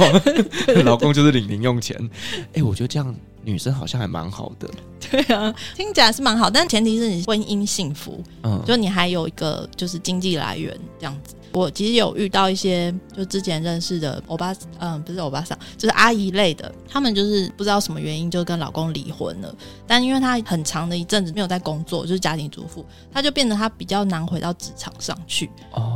[0.72, 0.82] 有？
[0.86, 1.98] 老公就是领零用钱。
[2.52, 4.70] 哎、欸，我觉得这样女生好像还蛮好的。
[5.10, 11.34] 对啊，听起来是蛮好，但前提是你婚姻幸福，嗯，就你还有一个就是经济来源这样子。
[11.52, 19.54] 我其实有遇到一些，就之前认识的欧巴，嗯，不是欧巴桑，就是阿姨类的，他们就是不知道什么原因就跟老公离婚了。
[19.86, 25.50] 但因为她很长的一阵子没有在工作，就是家庭主妇，她就变得她比较难回到职场上去，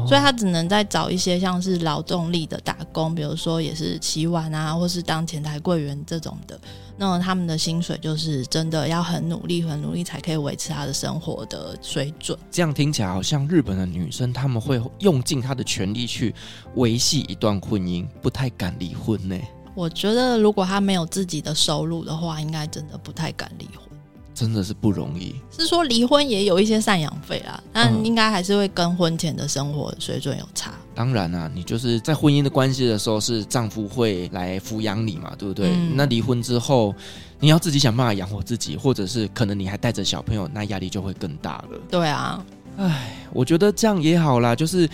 [0.06, 6.58] 所以她只能再找一些像是劳动力的打工，比如说也是洗碗啊，或是当前台柜员这种的。
[7.00, 12.38] 那他们的薪水就是真的要很努力，很努力才可以维持他的生活的水准。
[12.50, 16.34] 这样听起来好像日本的女生他们会用尽她的全力去
[16.74, 19.34] 维系一段婚姻，不太敢离婚呢。
[19.74, 23.88] 我觉得如果她没有自己的收入的话，应该真的不太敢离婚。
[24.34, 25.34] 真的是不容易。
[25.50, 30.70] 是说离婚也有一些赡养费啦，但应该还是会跟婚前的生活水准有差。
[30.70, 35.70] 嗯、当然啊，你就是在婚姻的关系的时候，是丈夫会来抚养你嘛，对不对？
[35.70, 36.94] 嗯、那离婚之后，
[37.38, 41.80] 你要自己想办法养活自己，或者是可能你还带着小朋友，那压力就会更大了。
[41.90, 42.44] 对啊，
[42.76, 44.86] 唉，我觉得这样也好啦，就是。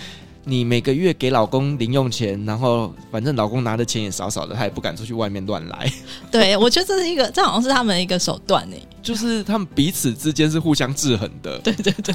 [0.49, 5.93] 你每个月给老公零用钱，然后反正老公拿的钱也少少的，他也不敢出去外面乱来。
[6.31, 11.59] 对，我觉得这是一个，这好像是他们一个手段呢，就是他们彼此之间是互相制衡的。
[11.59, 12.15] 对 对对。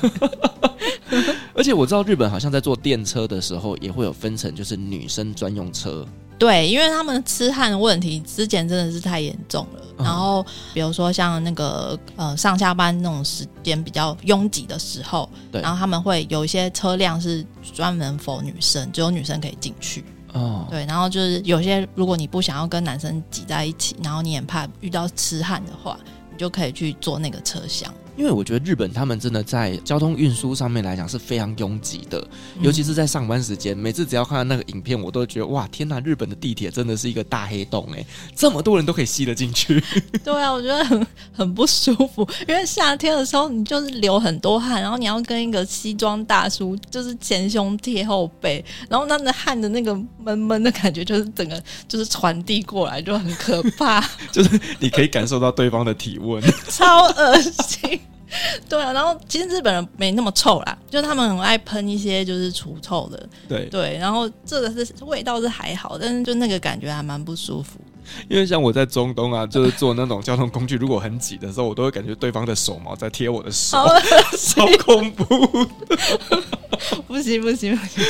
[1.54, 6.08] 而且我知道日本好像在坐电车的时候也会有分成，就是女生专用车。
[6.40, 9.81] 对，因为他们痴汉问题之前真的是太严重了。
[10.02, 20.04] 嗯、然后比如说像那个呃上下班那种时间比较拥挤的时候，对，然后他们会有一些车辆是专门 for 女生，只有女生可以进去。
[20.34, 25.98] 哦，对，然后就是有些如果你不想要跟男生挤在一起，然后你也怕遇到痴汉的话，
[26.32, 27.94] 你就可以去坐那个车厢。
[28.16, 32.20] 因为我觉得日本他们真的在交通运输上面来讲是非常拥挤的，
[32.58, 33.76] 嗯、尤其是在上班时间。
[33.76, 36.00] 每次只要看到那个影片，我都觉得哇，天哪！
[36.02, 39.82] 日本的地铁真的是一个大黑洞哎，这么多人都可以吸得进去。
[40.24, 42.28] 对啊，我觉得很很不舒服。
[42.48, 54.02] 因为夏天的时候你就是流很多汗，然后你要跟一个西装大叔就是前胸贴后背，然后那个汗的那个闷闷的感觉，就是整个就是传递过来，就很可怕。
[54.32, 58.01] 就是你可以感受到对方的体温， 超恶心。
[58.70, 63.30] 对啊，然后其实日本人没那么臭啦，就他们很爱喷一些就是除臭的。
[63.48, 67.80] 对对，然后这个是味道是还好，但是就那个感觉还蛮不舒服。
[68.28, 73.78] 因为像我在中东啊，就是坐那种交通工具，如果很挤的时候，我都会感觉对方的手毛在贴我的手，
[74.58, 75.26] 好恐怖
[77.08, 78.04] 不行不行不行。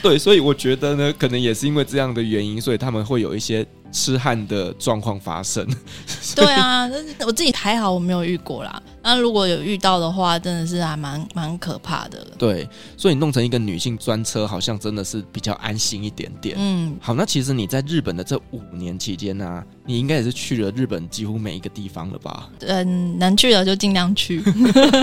[0.00, 5.64] 对，所以我觉得呢，可能也是因为这样的原因，所以他们会有一些痴汉的状况发生。
[6.34, 6.88] 对啊，
[7.26, 8.82] 我自己还好，我没有遇过啦。
[9.02, 12.26] 那如果有遇到的话，真的是还蛮蛮可怕的。
[12.38, 16.56] 对，所以弄成一个女性专车，好像真的是比较安心一点点。
[16.58, 22.48] 嗯，好，那其实你在日本的这五年期间呢、啊，你应该也是去了日本几乎每一个地方了吧？
[22.60, 24.42] 嗯， 能去的就尽量去。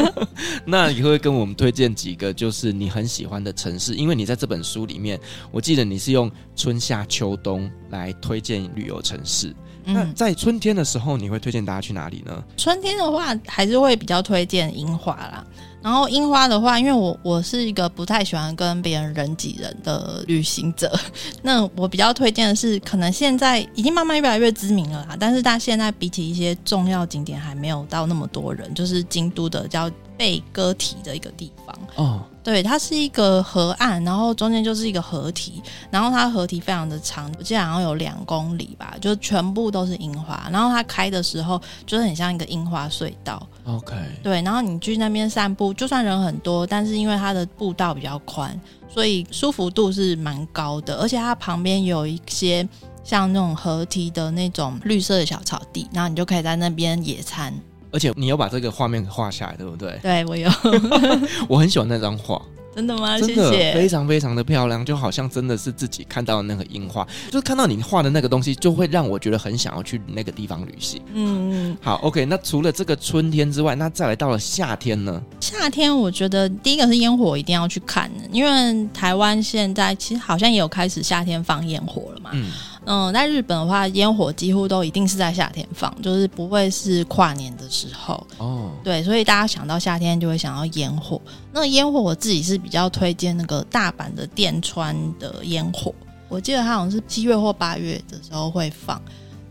[0.66, 3.94] 那你会跟我们推荐几个就是你很喜欢的城市？
[3.96, 5.20] 因为你在这本书里面，
[5.52, 9.54] 我记得你是用春夏秋冬来推荐旅游城市。
[9.86, 12.44] 那在春天的时候，你会推荐大家去哪里呢？
[12.58, 15.46] 春天的话，还是会比较推荐樱花啦。
[15.82, 20.94] 然后樱花的话，因为我我是一个不太喜欢跟别人人挤人的旅行者，
[21.42, 29.90] 那我比较推荐的是，可能现在已经慢慢越来越知名了啦，但是它现在比起一些重要景点还没有到那么多人，就是京都的叫
[30.20, 32.20] 贝歌堤的一个地方哦。
[32.44, 43.46] 对，它是一个河岸，然后中间就是一个河堤，然后它河堤非常的长，我记得好像有两公里吧，就全部都是樱花，然后它开的时候就是很像一个樱花隧道。
[43.66, 48.60] OK，对，然后你去那边散步，就算人很多，但是因为它的步道比较宽，
[48.90, 52.68] 所以舒服度是蛮高的，而且它旁边有一些
[53.04, 57.54] 像那种河堤的那种绿色的小草地，然后你就可以在那边野餐。
[57.92, 60.00] 而且你有把这个画面画下来，对不对？
[60.02, 60.50] 对，我有。
[61.48, 62.42] 我很喜欢那张画。
[62.76, 63.18] 真的吗？
[63.20, 63.74] 真的谢谢。
[63.74, 71.02] 非常非常的漂亮，就好像真的是自己看到的那个樱花，就是看到你画的那个东西，就会让我觉得很想要去那个地方旅行。
[71.14, 71.78] 嗯嗯。
[71.82, 72.24] 好，OK。
[72.26, 75.22] 那除了这个春天之外，那再来到了夏天呢？
[75.42, 82.30] 夏天我觉得第一个是烟火一定要去看，因为台湾现在其实好像也有开始夏天放烟火了嘛。
[82.34, 82.50] 嗯。
[82.92, 88.26] 嗯，在日本的话，烟火几乎都一定是在夏天放，就是不会是跨年的时候。
[88.40, 91.22] 哦，对，所以大家想到夏天就会想到烟火。
[91.54, 95.94] 那烟火我自己是比较推荐那个大阪的电川的烟火，
[96.28, 99.00] 我记得它好像是七月或八月的时候会放。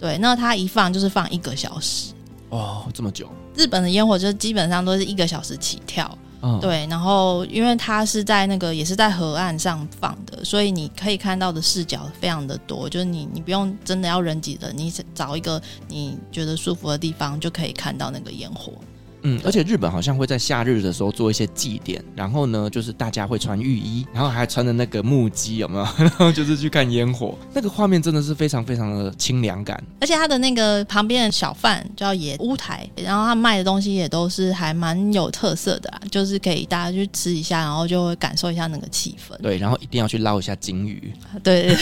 [0.01, 2.13] 对，那它一放就是放一个小时。
[2.49, 3.29] 哦，这么久？
[3.55, 6.19] 日本的烟火就基本上都是一个小时起跳。
[6.61, 18.73] 对，然后因为它是在那个也是在河岸上放的，所以你可以看到的视角非常的多，就是你你不用真的要人挤人，你找一个你觉得舒服的地方就可以看到那个烟火。
[19.23, 25.85] 嗯，而且日本好像会在夏日的时候做一些祭典，然后呢，就是大家会穿浴衣，然后还穿着那个木屐，有没有？
[25.99, 29.83] 然后就是去看烟火，那个画面真的是非常非常的清凉感。
[30.01, 39.37] 而且他的那个旁边的小贩叫野屋台，然后他卖的东西也都是还蛮有特色的，就是可以大家去吃一下，然后就会感受一下那个气氛。
[39.43, 41.13] 对，然后一定要去捞一下金鱼。
[41.43, 41.77] 对，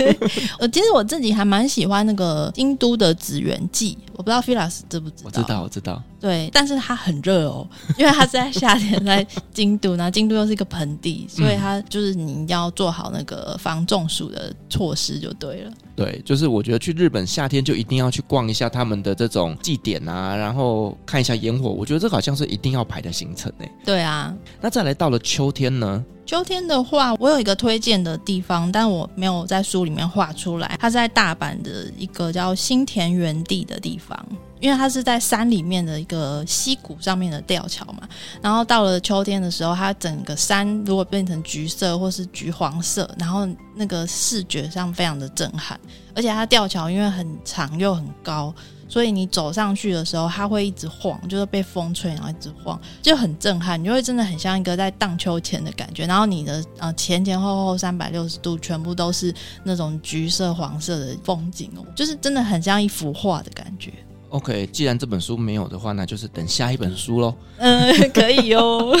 [0.58, 5.26] 我其实我自己还蛮喜欢那个京都的紫园祭，我不知道 Firas 知不知道？
[5.26, 6.02] 我知道，我知道。
[6.20, 7.68] 对，但是它很热哦，
[7.98, 15.72] 因为它是在夏天，在京都，然后京都又是一个盆地，所以它就是你要做好那个防中暑的措施就对了。
[15.96, 23.66] 对，就是我觉得去日本夏天就一定要去逛一下他们的这种祭典啊，然后看一下烟火，我觉得这好像是一定要排的行程呢。
[23.84, 26.04] 对啊，那再来到了秋天呢？
[26.24, 34.26] 秋天的话，我有一个推荐的地方，但我没有在书里面画出来，它是在大阪的一个叫新田园地的地方。
[34.60, 38.08] 因为它是在山里面的一个溪谷上面的吊桥嘛，
[38.42, 45.78] 然后到了秋天的时候，它整个山如果变成橘色或是橘黄色，然后那个视觉上非常的震撼，
[46.14, 48.52] 而且它吊桥因为很长又很高，
[48.88, 59.32] 所以你走上去的时候，它会一直晃，就是被风吹然后一直晃，就很震撼，你就会真的很像一个在荡秋千的感觉，然后你的呃前前后后三百六十度全部都是
[59.62, 63.92] 那种橘色黄色的风景哦，就是真的很像一幅画的感觉。
[64.30, 67.34] OK，既然这本书没有的话，那就是等下一本书喽。
[67.56, 68.94] 嗯，可以哦。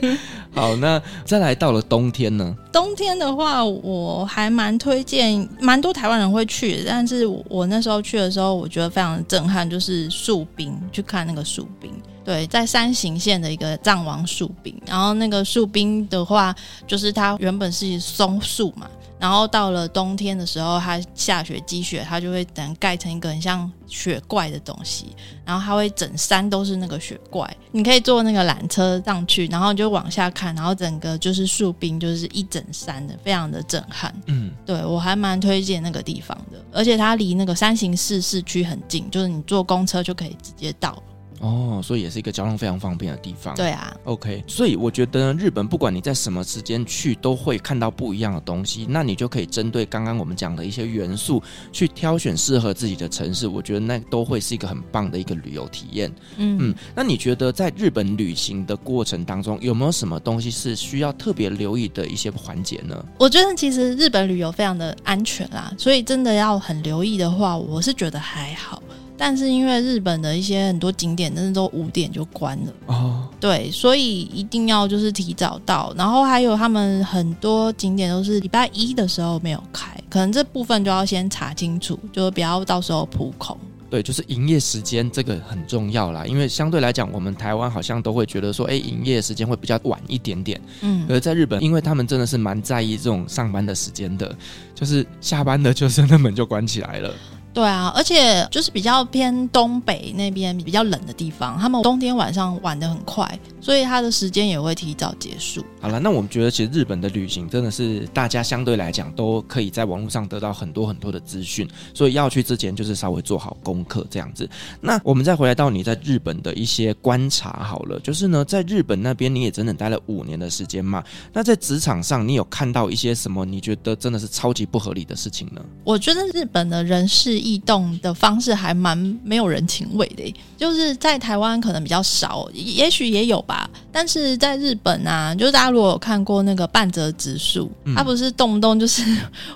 [0.54, 2.54] 好，那再来到了冬天呢？
[2.72, 6.84] 冬天的话，我还蛮推荐，蛮多台湾人会去。
[6.86, 11.90] 但是我那时候去的时候，我觉得非常震撼，就是树冰，去看那个树冰。
[12.24, 16.54] 对，在山形县的一个藏王树冰，然后那个树冰的话，
[16.86, 18.86] 就是它原本是松树嘛。
[19.18, 25.06] 然后到了冬天的时候，它下雪积雪，它就会等盖成一个很像雪怪的东西，
[25.44, 27.50] 然后它会整山都是那个雪怪。
[27.72, 34.14] 你可以坐那个缆车上去，然后你就往下看，然后整个就是树冰，就是一整山的，非常的震撼。
[34.26, 41.02] 嗯，对，我还蛮推荐那个地方的，而且它离那个山形市市区很近，就是你坐公车就可以直接到。
[41.40, 43.54] 哦，所以也是一个交通非常方便的地方。
[43.54, 48.86] 对啊，OK，所以我觉得日本不管你在什么时间去，都会看到不一样的东西。
[48.88, 53.46] 那你就可以针对刚刚我们讲的一些元素，去挑选适合自己的城市。
[53.46, 56.10] 我觉得那都会是一个很棒的一个旅游体验。
[56.36, 63.04] 嗯嗯，那你觉得在日本旅行的过程当中，有没有什么东西是需要特别留意的一些环节呢？
[63.18, 68.82] 我觉得其实日本旅游非常的安全啦，所以真的要很留意的话，我是觉得还好。
[69.16, 73.28] 但是因为日本的一些很多景点，真的都五点就关了哦。
[73.40, 75.94] 对，所以一定要就是提早到。
[75.96, 83.56] 然后还有他们很多景点都是礼拜一的时候没有开，可能这部分就要先查清楚，就不要到时候扑空。
[83.88, 90.60] 对，就是营业时间这个很重要啦，因为相对来讲，我们台湾好像都会觉得说，哎，营业时间会比较晚一点点。
[90.80, 94.36] 嗯，而在日本，因为他们真的是蛮在意这种上班的时间的，
[94.74, 97.14] 就是下班的，就是那门就关起来了。
[97.56, 103.26] 对啊，而且就是比较偏东北那边比较冷的地方，他们冬天晚上玩的很快，
[103.66, 105.64] 所以它的时间也会提早结束。
[105.80, 114.48] 好了，那我们觉得其实日本的旅行真的是大家相对来讲都可以在网络上得到很多很多的资讯，所以要去之前就是稍微做好功课这样子。
[114.80, 121.02] 那我们再回来到你在日本的一些观察好了，就是呢，在日本那边你也整整待了五年的时间嘛，
[121.32, 125.60] 那在职场上你有看到一些什么你觉得真的是超级不合理的事情呢？
[125.82, 127.36] 我觉得日本的人事。
[127.46, 133.55] 异动的方式还蛮没有人情味的，就是在台湾可能比较少，也许也有吧。
[133.92, 139.02] 但是在日本啊， 就是大家如果有看过那个半泽直树，他不是动不动就是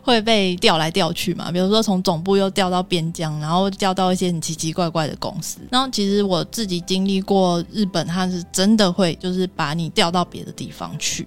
[0.03, 1.51] 会被调来调去嘛？
[1.51, 5.59] 比如说从总部又调到边疆，然后调到一些很奇奇怪怪的公司。
[5.71, 11.27] 然后其实我自己经历过日本，他是真的会就是把你调到别的地方去。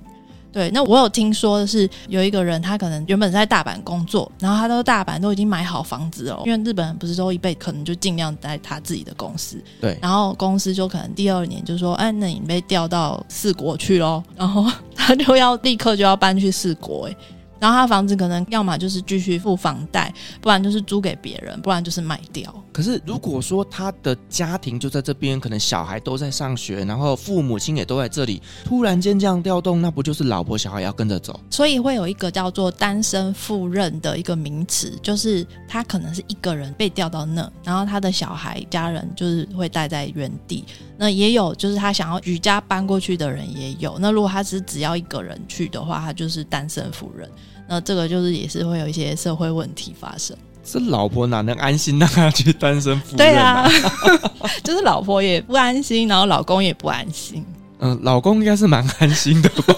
[0.53, 17.15] 对，那我有听说的是有一个人，他可能原本在大阪工作，然后他到大阪都已经买好房子了，因为日本人不是都一辈可能就尽量在他自己的公司，对，然后公司就可能第二年就说，哎，那你被调到四国去喽，然后 他就要立刻就要搬去四国，哎。
[17.63, 22.53] 然后他房子可能要么就是继续付房贷，不然就是租给别人，不然就是卖掉。
[22.73, 31.39] 可是如果说他的家庭就在这边，可能小孩都在上学，然后父母亲也都在这里，突然间这样调动，那不就是老婆小孩要跟着走？
[31.49, 40.65] 所以会有一个叫做单身赴任的一个名词，就是他可能是一个人被调到那，然后他的小孩家人就是会待在原地。
[40.97, 43.97] 那也有就是他想要举家搬过去的人也有。
[43.99, 47.29] 那如果他是只要一个人去的话，他就是单身赴任。
[47.67, 50.35] 那这个就是也是会有一些社会问题发生。
[50.63, 53.17] 这老婆哪能安心让他去单身赴任？
[53.17, 53.69] 对啊，
[54.63, 57.45] 就是老婆也不安心，然后老公也不安心。
[57.79, 59.75] 嗯、呃，老公应该是蛮安心的吧？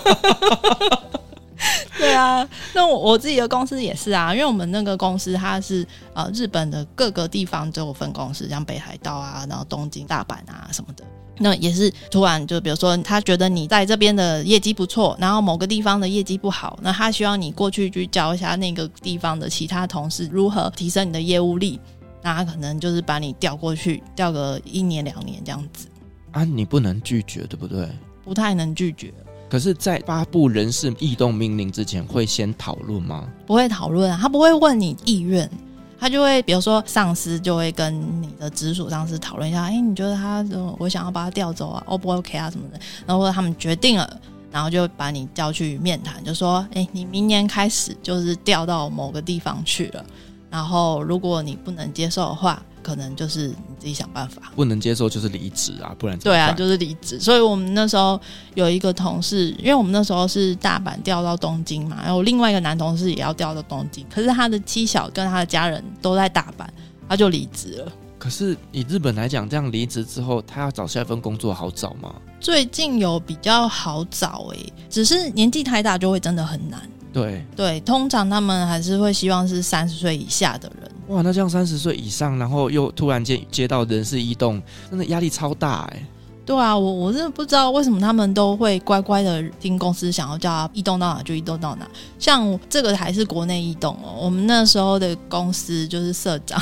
[1.98, 11.04] 对啊，那我我自己的公司也是啊，因为我们那个公司它是呃日本的各个地方都有分公司，像北海道啊，然后东京、大阪啊什么的。
[11.38, 21.80] 那也是突然就比如说他觉得你在这边的业绩不错，然后某个地方的业绩不好，那他需要你过去去教一下那个地方的其他同事如何提升你的业务力，
[22.22, 25.88] 那他可能就是把你调过去，调个一年两年这样子。
[26.32, 27.90] 啊，你不能拒绝，对不对？
[28.24, 29.14] 不太能拒绝。
[29.48, 33.28] 可是，在发布人事异动命令之前，会先讨论吗？
[33.46, 35.50] 不会讨论啊，他不会问你意愿。
[35.98, 40.46] 他就会，比如说上司就会跟你的直属上司讨论一下，哎，你觉得他，
[40.78, 44.20] 我想要把他调走啊，O 不 OK 啊什么的，然后他们决定了，
[44.52, 50.06] 然后就把你叫去面谈，就说，哎，你明年开始就是调到某个地方去了，
[50.50, 52.62] 然后如果你不能接受的话。
[52.86, 57.20] 可能就是你自己想办法，不能接受就是离职啊，不然对啊，就是离职。
[57.20, 58.22] 所以我们那时候
[58.54, 66.68] 有一个同事，因为我们那时候是大阪调到东京嘛，然后另外一个男同事也要调到东京，可是他的妻小跟他的家人都在大阪，
[67.10, 67.92] 他就离职了。
[68.20, 72.14] 可是以日本来讲，这样离职之后，他要找下一份工作好找吗？
[72.40, 76.88] 最近有比较好找诶、欸，只是年纪太大就会真的很难。
[77.16, 80.92] 对对，通常他们还是会希望是三十岁以下的人。
[81.08, 86.06] 哇，那这样三十岁以上，然后又突然间接到人事异动，真的压力超大哎、欸。
[86.46, 91.90] 对啊，我我真的不知道为什么他们都会乖乖的听公司想要叫他异动到哪就异动到哪。
[92.20, 96.62] 像这个还是国内异动哦，我们那时候的公司就是社长。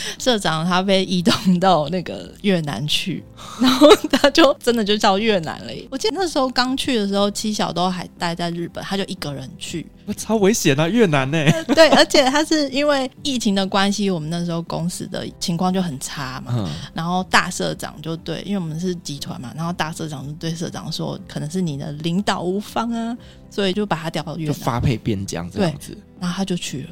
[0.18, 3.22] 社长他被移动到那个越南去，
[3.60, 5.72] 然后他就真的就到越南了。
[5.90, 9.86] 我记得那时候刚去的时候，七小都还待在日本，他就一个人去，
[10.16, 10.88] 超危险啊！
[10.88, 11.38] 越南呢？
[11.74, 16.52] 对，而且他是因为疫情的关系，我们那时候公司的情况就很差嘛。
[16.56, 16.68] 嗯。
[16.94, 23.16] 然后大社长就对，因为我们是集团嘛，然后大社长就对社长说，可能是你的领导无方啊，
[23.50, 25.96] 所以就把他调到越南，就发配边疆这样子。
[26.20, 26.88] 然后他就去了。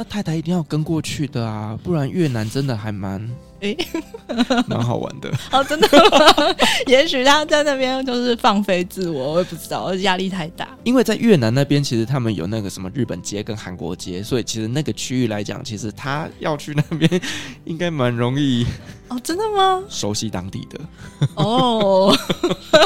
[0.00, 3.20] 那太太一定要跟过去的啊，不然越南真的还蛮
[3.60, 3.76] 诶，
[4.66, 5.30] 蛮好玩的。
[5.52, 6.56] 哦，真的吗？
[6.88, 10.66] 也许他在那边就是放飞自我，我也不知道，压力太大。
[10.84, 17.20] 因为在越南那边，其实他们有那个什么日本街跟韩国街，所以其实那个区域来讲，其实他要去那边
[17.66, 18.66] 应该蛮容易。
[19.08, 19.82] 哦，真的吗？
[19.90, 20.80] 熟悉当地的。
[21.34, 22.16] 哦，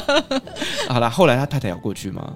[0.91, 2.35] 好啦，后来他太太有过去吗？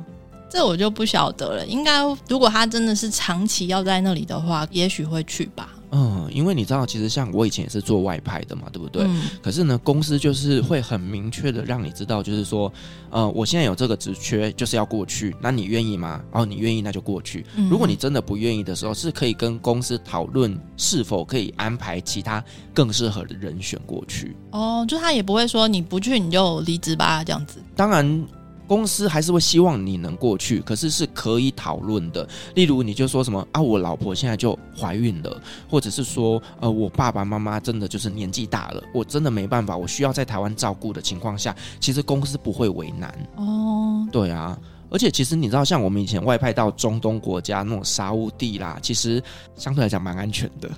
[0.50, 1.66] 这我就不晓得了。
[1.66, 5.74] 应该如果他真的是长期要在那里的话，也许会去吧。
[5.90, 9.04] 嗯，因为你知道，其实像我以前也是做外派的嘛，对不对？
[9.06, 9.22] 嗯。
[9.42, 12.70] 可是呢，公司就是会很明确的让你知道，就是说，
[13.08, 16.20] 呃，我现在有这个职缺，就是要过去，那你愿意吗？
[16.32, 17.46] 哦，你愿意，那就过去。
[17.56, 17.70] 嗯。
[17.70, 22.44] 如果你真的不愿意的时候，是可以跟公司讨论是否可以安排其他
[22.74, 24.36] 更适合的人选过去。
[24.50, 27.62] 哦，就他也不会说你不去你就离职吧，这样子。
[27.74, 28.26] 当然。
[28.68, 32.28] 公司还是会希望你能过去，可是是可以讨论的。
[32.54, 43.12] 例如，你就说什么啊，我老婆现在就怀孕了，或者是说，呃，我爸爸妈妈真的就是年纪大了，我真的没办法，我需要在台湾照顾的情况下，其实公司不会为难。
[43.36, 44.58] 哦，对啊，
[44.90, 49.22] 而且其实你知道，像我们以前外派到中东国家那种沙乌地啦，其实
[49.56, 50.70] 相对来讲蛮安全的。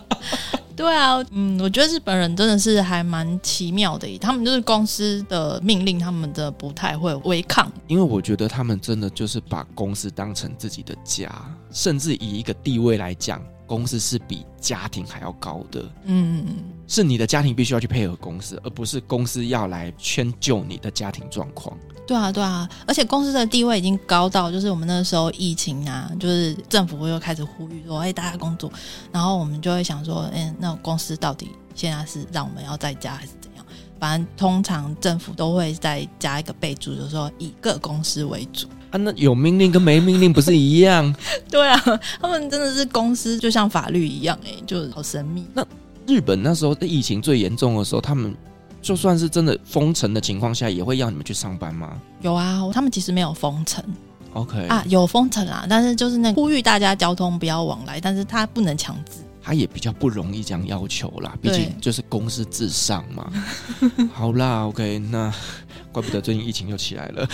[0.75, 7.71] 对啊，嗯，我觉得日本人真的是还蛮奇妙的，他们就是公司的命令，他们的不太会违抗。
[7.87, 11.31] 因为我觉得他们真的就是把公司当成自己的家，
[11.71, 15.85] 甚至以一个地位来讲，公司是比家庭还要高的。
[16.05, 16.45] 嗯，
[16.87, 21.77] 是你的家庭必须要去配合公司，而不是公司要来迁就你的家庭状况。
[22.11, 28.69] 对啊，对啊，而且公司的地位已经高到，就是我们那时候疫情啊，就是政府又开始呼吁说，哎，大家工作，
[29.13, 33.65] 然后我们就会想说，哎，那公司到底现在是让我们要在家还是怎样？
[33.97, 38.97] 反正通常政府都会再加一个备注，就是说以各公司为主啊。
[38.97, 41.15] 那有命令跟没命令不是一样？
[41.49, 41.81] 对啊，
[42.19, 45.45] 他们真的是公司就像法律一样，哎，就好神秘。
[45.53, 45.65] 那
[46.05, 48.35] 日本那时候的疫情最严重的时候，他们。
[48.81, 52.01] 就算是真的封城的情况下，也会要你们去上班吗？
[52.21, 53.83] 有啊，他们其实没有封城。
[54.33, 59.19] OK 啊，有封城啦，但是就是那呼吁大家交通不要往来，但是他不能强制。
[59.43, 63.31] 他也比较不容易这样要求啦，毕竟就是公司至上嘛。
[64.13, 65.33] 好啦，OK，那
[65.91, 67.27] 怪不得最近疫情又起来了。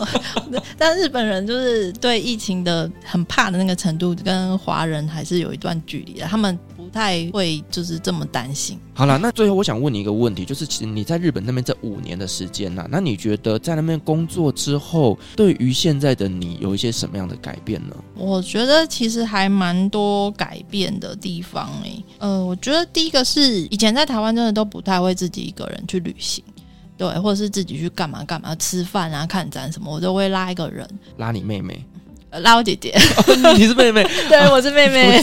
[0.76, 6.26] 但日本人就是对疫情的很怕的那个程度，跟华人还是有一段距离的。
[6.26, 6.58] 他们。
[6.90, 8.76] 不太会就是这么担心。
[8.92, 17.94] 好了，那最后我想问你一个问题，就是其实你在日本那边这五年的时间呢、啊，那你觉得在那边工作之后，对于现在的你有一些什么样的改变呢？
[18.16, 22.04] 我觉得其实还蛮多改变的地方诶、欸。
[22.18, 26.42] 呃，我觉得第一个是以前在台湾真的都不太会自己一个人去旅行，
[26.96, 30.88] 对，或者是自己去干嘛干嘛吃饭啊、看展什么，我都会拉一个人，
[31.18, 31.84] 拉你妹妹。
[32.30, 35.20] 拉我姐姐，哦、你是妹妹， 对，我是妹妹，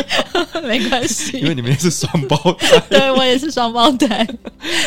[0.66, 4.26] 没关系，因为你们也是双胞胎， 对我也是双胞胎。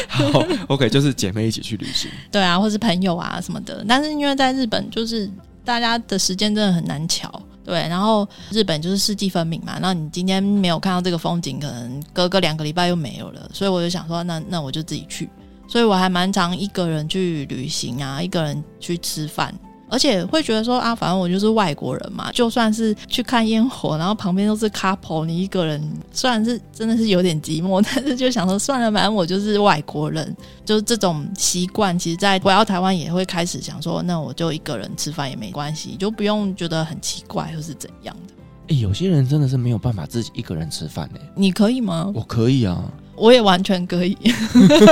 [0.07, 3.86] 好，OK，就是姐妹一起去旅行，对啊，或是朋友啊什么的。
[3.88, 5.30] 但是因为在日本，就是
[5.64, 7.32] 大家的时间真的很难乔，
[7.64, 7.76] 对。
[7.88, 13.49] 然后日本就是四季分明嘛，那你今天没有看到这个风景，可能隔个两个礼拜又没有了。
[13.53, 15.30] 所以我就想说，那那我就自己去。
[15.68, 19.53] 所以我还蛮常一个人去旅行啊，一个人去吃饭。
[19.91, 30.33] 而且会觉得说啊，反正我就是外国人嘛，就算是去看烟火，然后旁边都是 couple，你一个人虽然是真的是有点寂寞，但是就想说算了，反正我就是外国人，
[30.63, 31.99] 就是这种习惯。
[31.99, 38.33] 其实，在回到台湾也会开始想说，那我就一个人吃饭也没关系，就不用觉得很奇怪或是怎样的。
[38.67, 41.19] 欸，有些人真的是没有办法自己一个人吃饭呢。
[41.35, 42.09] 你可以吗？
[42.15, 42.81] 我可以啊。
[43.22, 44.17] 我也完全可以，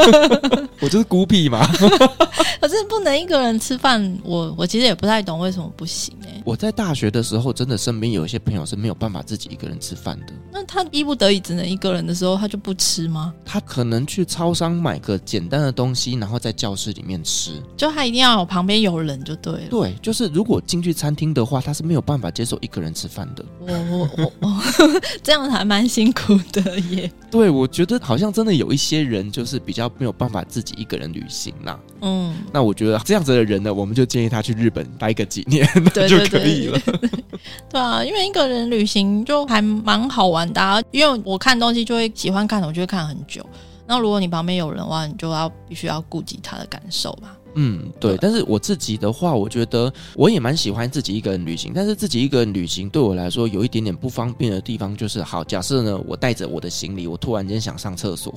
[0.80, 1.66] 我就是孤僻嘛。
[2.62, 6.44] 可是不能一个人吃饭，我我其实也不太懂为什么不行哎、欸。
[6.46, 10.34] 我在大学的时候，真的身边有一些朋友是没有办法自己一个人吃饭的。
[10.52, 13.34] 那他逼不得已只能一个人的时候，他就不吃吗？
[13.44, 17.52] 他可能去超商买个简单的东西，然后在教室里面吃。
[17.76, 19.70] 就他一定要旁边有人就对了。
[19.72, 23.44] 对，就是如果进去餐厅的话，他是没有办法接受一个人吃饭的。
[23.60, 24.62] 我我我我，
[25.24, 27.12] 这样还蛮辛苦的耶。
[27.32, 31.80] 对，我觉得好像真的有一些人就是比较没有办法自己一个人旅行啦。
[32.02, 36.80] 嗯，那我觉得这样子的人呢，我们就建议他去日本待个几年，那 就可以了。
[37.72, 40.82] 对啊，因为一个人旅行就还蛮好玩的啊。
[40.92, 43.44] 因为我看东西就会喜欢看，我就会看很久。
[43.88, 47.36] 那如果你旁边有人的话，你就要必须要顾及他的感受吧。
[47.56, 48.16] 嗯，对。
[48.22, 51.72] 但是我自己的话，我觉得我也蛮喜欢自己一个人旅行。
[51.74, 58.34] 但是自己一个人旅行对我来说有一点点不方便的地方，就是好，假设呢，我带着我的行李，我突然间想上厕所，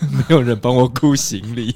[0.00, 1.74] 没有人帮我顾行李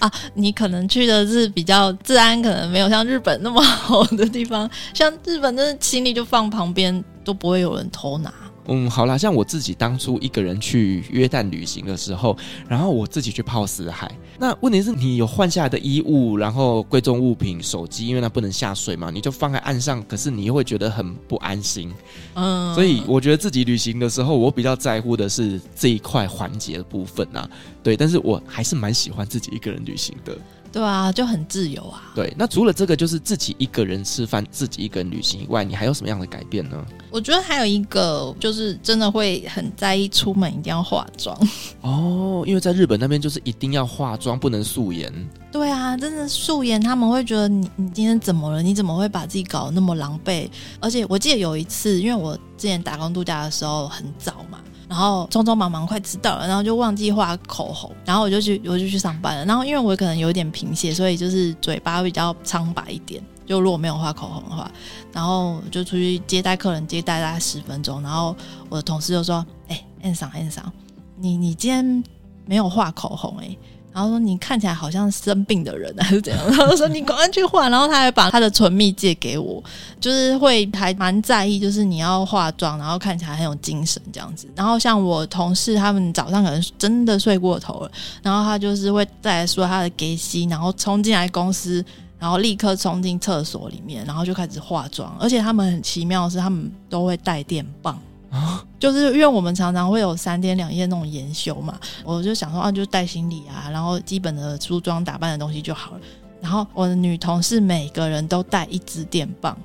[0.00, 0.12] 啊。
[0.34, 8.32] 你可能去的是比较治安可能没有像日本那么好的地方，像日本的行李就放旁边都不会有人偷拿。
[8.66, 12.36] 嗯，好啦，像我自己当初一个人去约旦旅行的时候，
[12.68, 14.10] 然后我自己去泡死海。
[14.40, 21.92] 那问题是你有换下来的衣物，然后贵重物品、手机，因为那不能下水嘛，你就放在岸上，可是你又会觉得很不安心。
[22.34, 27.50] 嗯，所以我觉得自己旅行的时候，我比较在乎的是这一块环节的部分啊。
[27.82, 30.36] 对，但是我还是蛮喜欢自己一个人旅行的。
[30.72, 32.12] 对啊，就很自由啊。
[32.14, 36.84] 对，那除了这个，就是自己一个人吃饭、自己一个人旅行以外，你还有什么样的改变呢？
[37.10, 41.36] 我觉得还有一个，就是真的会很在意出门一定要化妆。
[41.80, 45.12] 哦，因为在日本那边就是一定要化妆，不能素颜。
[45.50, 48.62] 对啊，真的素颜，他们会觉得你你今天怎么了？
[48.62, 50.48] 你怎么会把自己搞得那么狼狈？
[50.80, 54.58] 而且我记得有一次，因为我之前打工度假的时候很早嘛。
[54.88, 59.44] 然后匆匆忙忙快迟到了，然后就忘记画口红，然后我就去我就去上班了。
[59.44, 63.22] 然后因为我可能有点贫血，所以就是嘴巴比较苍白一点。
[63.46, 64.70] 就如果没有画口红的话，
[65.12, 68.02] 然后就出去接待客人，接待大概十分钟。
[68.02, 68.34] 然后
[68.68, 70.70] 我的同事就说：“哎，安桑安桑，
[71.16, 72.04] 你你今天
[72.44, 73.56] 没有画口红哎。”
[73.92, 76.46] 然后说你看起来好像生病的人还是怎样？
[76.56, 77.70] 然后说你赶快去换。
[77.70, 79.62] 然后他还把他的唇蜜借给我，
[80.00, 84.48] 就是会还蛮在意，就是你要化妆，然后看起来很有精神这样子。
[84.54, 87.90] 然后像我同事他们早上可能真的睡过头了，
[88.22, 91.84] 然后他就是会再来说他的给息，然后冲进来公司，
[92.18, 95.16] 然后立刻冲进厕所里面，然后就开始化妆。
[95.18, 97.98] 而且他们很奇妙的是，他们都会带电棒。
[98.78, 106.00] 就是因为我们常常会有三天两夜那种研修嘛，我就想说啊，就带行李啊，然后基本的梳妆打扮的东西就好了。
[106.40, 109.56] 然后我的女同事每个人都带一支电棒，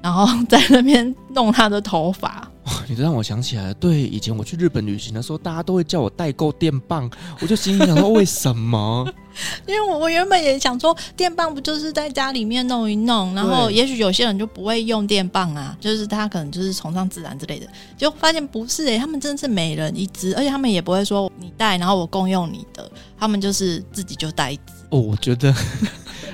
[0.00, 2.48] 然后 在那边弄她的头发。
[2.64, 7.10] 哇， 你这让我想起来了，对，以前我去日本旅行的时候，大家都会叫我代购电棒，
[7.40, 9.06] 我就心里想说，为什么？
[9.66, 22.88] 因为我我原本也想说，电棒不就是在家里面弄一弄，然后也许有些人就不会用电棒啊，就是他可能就是崇尚自然之类的，就发现不是诶、欸，他们真的是每人一支，而且他们也不会说你带，然后我共用你的，
[23.18, 24.62] 他们就是自己就带一支。
[24.90, 25.52] 哦，我觉得。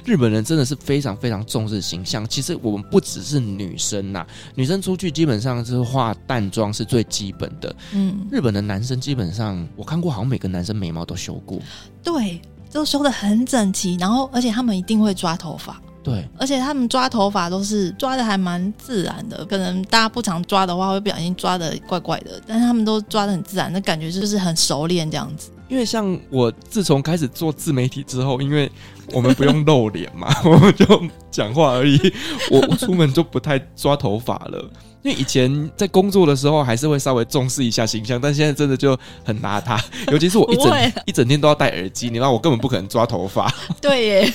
[0.08, 2.26] 日本人真的是非常非常重视形象。
[2.26, 7.76] 其实我们不只是女生呐，女生出去基本上是化淡妆是最基本的。
[7.92, 11.60] 嗯，日本的男生基本上我看过，好像每个男生眉毛都修过，
[12.02, 12.40] 对，
[12.72, 13.96] 都修的很整齐。
[13.96, 19.44] 然后，而且他们一定会抓头发，对，而且他们抓头发都是抓的还蛮自然的。
[19.44, 25.50] 可能大家不常抓的话，会不小心抓的怪怪的，但是他们都抓的很自然，那感觉就是很熟练这样子。
[25.68, 28.70] 因为像我自从开始做自媒体之后，因为
[29.12, 31.98] 我们不用露脸嘛， 我们就讲话而已。
[32.50, 34.58] 我我出门就不太抓头发了，
[35.02, 39.78] 因为以前在工作的时候还是会稍微重视一下形象，但现在真的就很邋遢。
[40.10, 43.52] 尤其是我一整一整天都要戴耳机，你知道我根本不可能抓头发。
[43.80, 44.32] 对耶，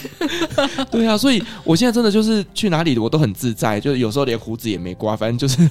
[0.91, 5.67] 对啊，所以我现在真的就是去哪里我都很自在，就是有时候连胡子也没刮，反正就是。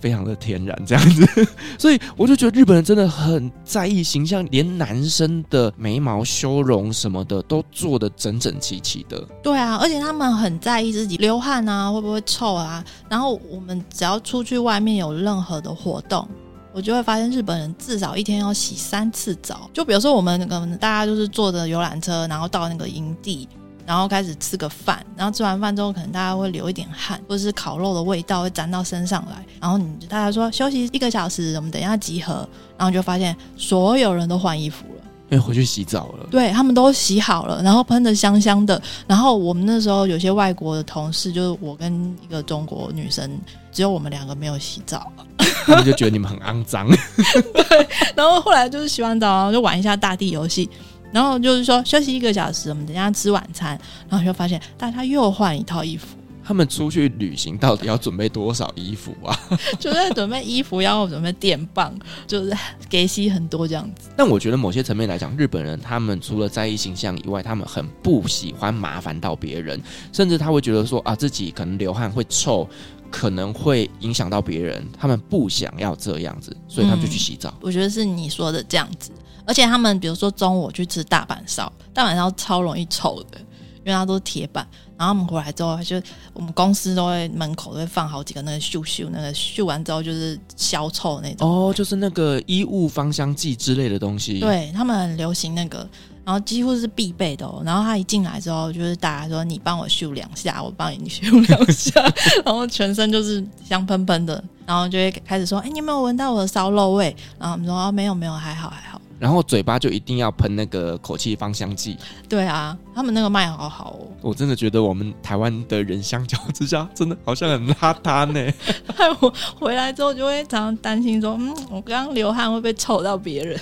[0.00, 1.46] 非常的天然这样子，
[1.78, 9.22] 所以我就觉得日本人真的很在意形象，连男生的眉毛修容什么的都做得整整齐齐的。
[9.42, 12.84] 对啊，而且他们很在意自己流汗啊会不会臭啊。
[13.08, 16.26] 然后我们只要出去外面有任何的活动，
[16.72, 19.68] 我就会发现日本人至少一天要洗三次澡。
[19.72, 23.48] 就比如说我们可能大家就是坐着游览车，然后到那个营地。
[23.90, 29.44] 然后开始吃个饭，然后吃完饭之后，可能大家会流一点汗，或者是烤肉的味道会沾到身上来。
[29.60, 32.48] 然后你大家说休息一个小时，我们等一下集合。
[32.78, 36.28] 然后就发现所有人都换衣服了，因为回去洗澡了。
[36.30, 38.80] 对，他们都洗好了，然后喷的香香的。
[39.08, 43.28] 然后我们那时候有些外国的同事，就是我跟一个中国女生，
[43.72, 45.10] 只有我们两个没有洗澡，
[45.66, 46.88] 他们就觉得你们很肮脏。
[47.68, 50.70] 对，然后后来就是洗完澡，然后就玩一下大地游戏。
[51.12, 56.16] 然后就是说休息一个小时，我们等一下吃晚餐，然后就发现大家又换一套衣服。
[56.42, 59.38] 他们出去旅行到底要准备多少衣服啊？
[59.78, 61.94] 就在准备衣服，要准备电棒，
[62.26, 62.52] 就是
[62.88, 64.08] 给洗很多这样子。
[64.16, 69.80] 但我觉得某些层面来讲，日本人他们除了在意形象以外，他们很不喜欢麻烦到别人，
[70.12, 72.68] 甚至他会觉得说啊，自己可能流汗会臭，
[73.12, 77.50] 可能会影响到别人，他们不想要这样子，所以他们就去洗澡。
[77.50, 79.12] 嗯，我觉得是你说的这样子。
[79.50, 83.38] 而且他们比如说中午去吃大阪烧，大阪烧超容易臭的，
[83.78, 84.64] 因为它都是铁板。
[84.96, 86.00] 然后我们回来之后，就
[86.32, 91.50] 我们公司都会门口都会放好几个那个嗅嗅，那个嗅完之后就是消臭那种。
[91.50, 94.38] 哦，就是那个衣物芳香剂之类的东西。
[94.38, 95.78] 对，他们很流行那个，
[96.24, 97.60] 然后几乎是必备的哦。
[97.64, 102.00] 然后他一进来之后，就是大家说你帮我嗅两下，我帮你嗅两下，
[102.46, 107.16] 然后全身就是香喷喷的，然后就会开始说，哎，你有没有闻到我的烧肉味？
[107.38, 108.89] 然后我们说，哦，没有没有，还好还好。
[109.20, 111.96] 然后嘴巴就一定要喷那个口气芳香剂。
[112.26, 114.06] 对啊，他们那个卖好好哦。
[114.20, 118.52] 我真的觉得我们台湾的人相较之下，真的好像很邋遢呢。
[118.94, 123.58] 害 我回来之后就会常常担心说，嗯，我刚刚流汗会不会臭到别人？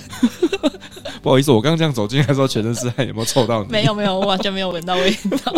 [1.23, 3.71] 不好意思，我刚刚这样走进来的时候，全身是汗，有没有臭到你？
[3.73, 5.13] 没有没有，我完全没有闻到味
[5.45, 5.55] 道。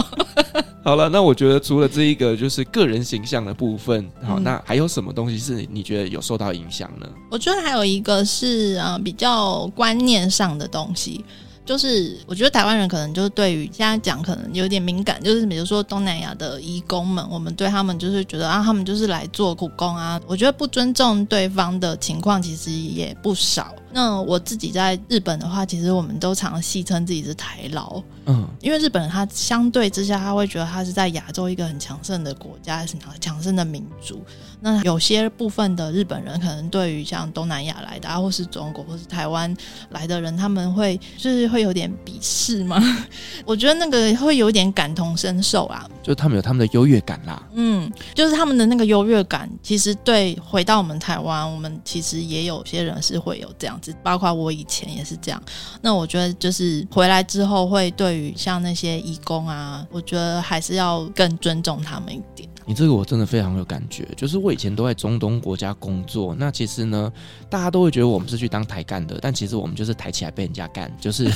[0.84, 7.06] 好了，那我觉得除了这一个就是个人形象的部分，好，嗯、那还有什么东西是你觉得有受到影响呢？
[7.30, 11.24] 我觉得还有一个是啊、呃，比较观念上的东西。
[11.70, 20.20] 就是我觉得台湾人可能就是对于现在讲可能有点敏感，就是比如说东南亚的移工们，我们对他们就是觉得啊，他们就是来做苦工啊。
[20.26, 23.72] 我觉得不尊重对方的情况其实也不少。
[23.92, 34.22] 那我自己在日本的话，其实我们都常戏称自己是台劳，嗯，因为日本人他相对之下他会觉得他是在亚洲一个很强盛的国家，是强盛的民族。
[34.62, 39.54] 那有些部分的日本人可能对于像东南亚来的，啊，或是中国或是台湾
[39.88, 42.78] 来的人，他们会就是会有点鄙视吗？
[43.46, 47.42] 我觉得那个会有点感同身受啊，就他们有他们的优越感啦。
[47.54, 55.42] 嗯，就是他们的那个优越感，其实对回到我们台湾，我们其实也有些人是会有这样子，包括我以前也是这样。
[55.82, 62.48] 那我觉得就是回来之后，会对于像那些义工啊，我觉得还是要更尊重他们一点。
[62.66, 67.12] 你这个我真的非常有感觉，就是我以前都在中东国家工作，那其实呢，
[67.48, 71.28] 大家都会觉得我们是去当台干的，但其实我们就是抬起来被人家干，就是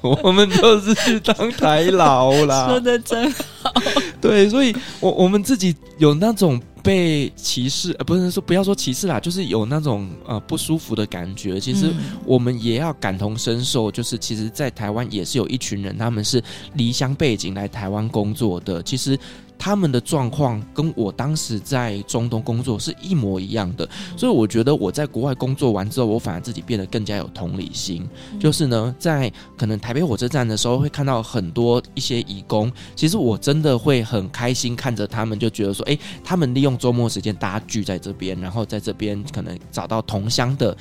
[0.02, 2.66] 我们就是去当台劳啦。
[2.68, 3.30] 说的真
[3.62, 3.72] 好，
[4.20, 6.60] 对，所以我我们自己有那种。
[6.82, 11.60] 被歧视，呃，不是说不要说歧视啦，就是有那种呃不舒服的感觉。
[11.60, 11.92] 其实
[12.24, 16.42] 我们也要感同身受，就是其实，在台湾也是有一群人，他们是
[16.72, 18.82] 离乡背景来台湾工作的。
[18.82, 19.18] 其实。
[19.62, 23.86] 他们的状况跟我当时在中东工作是一模一样的，
[24.16, 28.08] 所以我觉得我在国外工作完之后，我反而自己变得更加有同理心。
[28.40, 40.74] 就是呢，在可能台北火车站的时候，会看到很多一些义工，其实我真的会很开心看着他们，就觉得说，诶，他们利用周末时间大家聚在这边，然后在这边可能找到同乡的。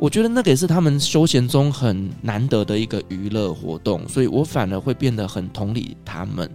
[0.00, 6.50] 我觉得那个也是他们休闲中很难得的一个娱乐活动，所以我反而会变得很同理他们。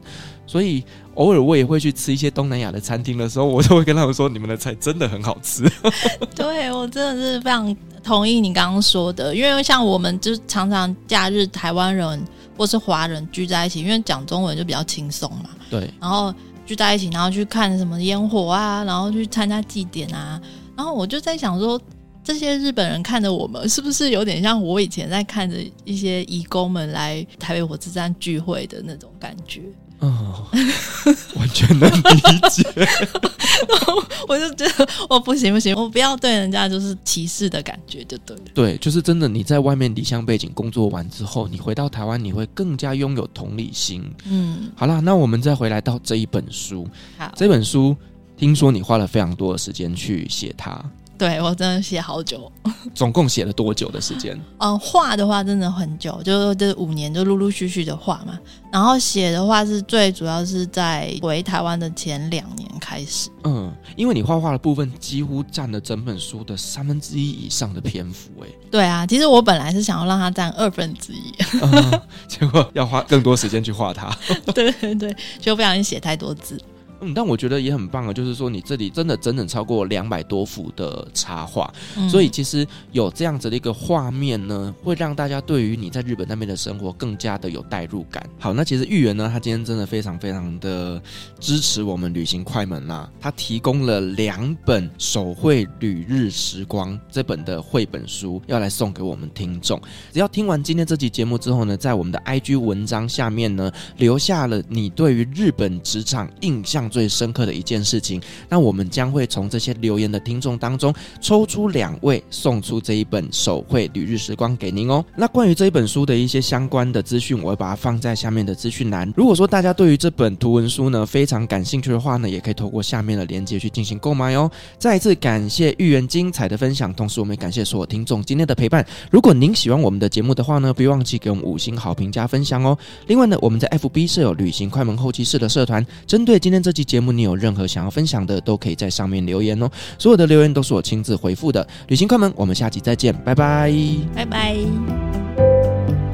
[0.47, 0.83] 所以
[1.13, 5.63] 偶尔我也会去吃一些东南亚的餐厅的时候，我就会跟他们说：“你们的菜真的很好吃。”
[6.35, 12.25] 对，我真的是非常同意你刚刚说的，因为像我们就常常假日台湾人
[12.57, 15.51] 或是华人聚在一起，因为讲中文就比较轻松嘛。
[15.69, 16.33] 对，然后
[16.65, 20.41] 聚在一起，然后去看什么烟火啊，然后去参加祭典啊，
[20.75, 21.79] 然后我就在想说。
[22.26, 29.61] 这些日本人看着我们，是不是有点像我以前在看着一些义工们来台北火车站聚会的那种感觉？
[29.99, 30.45] 哦，
[31.38, 32.63] 完全能理解。
[34.28, 38.43] 我就觉得，我不行不行，我不要对人家就是歧视的感觉，就对了。
[38.53, 39.28] 对，就是真的。
[39.28, 44.03] 你在外面离乡背景工作完之后，你回到台湾，你会更加拥有同理心。
[44.26, 46.88] 嗯，好啦，那我们再回来到这一本书。
[47.17, 47.95] 好，这本书
[48.36, 50.84] 听说你花了非常多的时间去写它。
[51.18, 52.51] 对，我真的写好久，
[52.93, 54.39] 总共写了多久的时间？
[54.59, 58.38] 嗯，画的话真的很久，就这五年就陆陆续续的画嘛。
[58.72, 63.30] 然后写的话是最主要是在回台湾的前两年开始。
[63.45, 68.47] 嗯，因为你画画的部分几乎占了整本书的三分之一以上的篇幅，哎。
[68.70, 74.13] 对啊，其实我本来是想要让它占二分之一， 嗯，结果要花更多时间去画它。
[74.53, 76.59] 对对对，就不小心写太多字。
[77.05, 88.27] 嗯，但我觉得也很棒啊，就是说你这里真的整整超过两百多幅的插画，嗯，所以其实有这样子的一个画面呢，会让大家对于你在日本那边的生活更加的有代入感。
[88.39, 91.01] 好，那其实玉园呢，他今天真的非常非常的
[91.39, 99.79] 支持我们旅行快门啦，他提供了两本手绘旅日时光这本的绘本书，要来送给我们听众。
[100.11, 115.03] 只要听完今天这期节目之后呢，在我们的 IG 文章下面呢，留下了你对于日本职场印象最深刻的一件事情，那我们将会从这些留言的听众当中抽出两位，送出这一本手绘旅日时光给您哦。
[115.17, 119.13] 那关于这一本书的一些相关的资讯，我会把它放在下面的资讯栏。
[119.13, 124.49] 如果说大家对于这本图文书呢非常感兴趣的话呢，也可以透过下面的链接去进行购买哦。
[124.79, 128.87] 再一次感谢玉圆精彩的分享，同时我们也感谢所有听众今天的陪伴。
[129.11, 132.77] 如果您喜欢我们的节目的话呢，别忘记给我们五星好评加分享哦。
[133.07, 139.69] 另外呢，我们在 FB 设有旅行快门后期室的社团，针对今天这期节目，你有任何想要分享的，都可以在上面留言哦。
[139.97, 141.65] 所有的留言都是我亲自回复的。
[141.88, 143.71] 旅行快门，我们下期再见，拜拜，
[144.13, 144.55] 拜拜。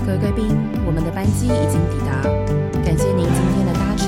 [0.06, 0.46] 各位贵宾，
[0.86, 2.22] 我们的班机已经抵达，
[2.86, 4.08] 感谢您今天的搭乘。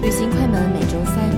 [0.00, 1.37] 旅行快门每周三。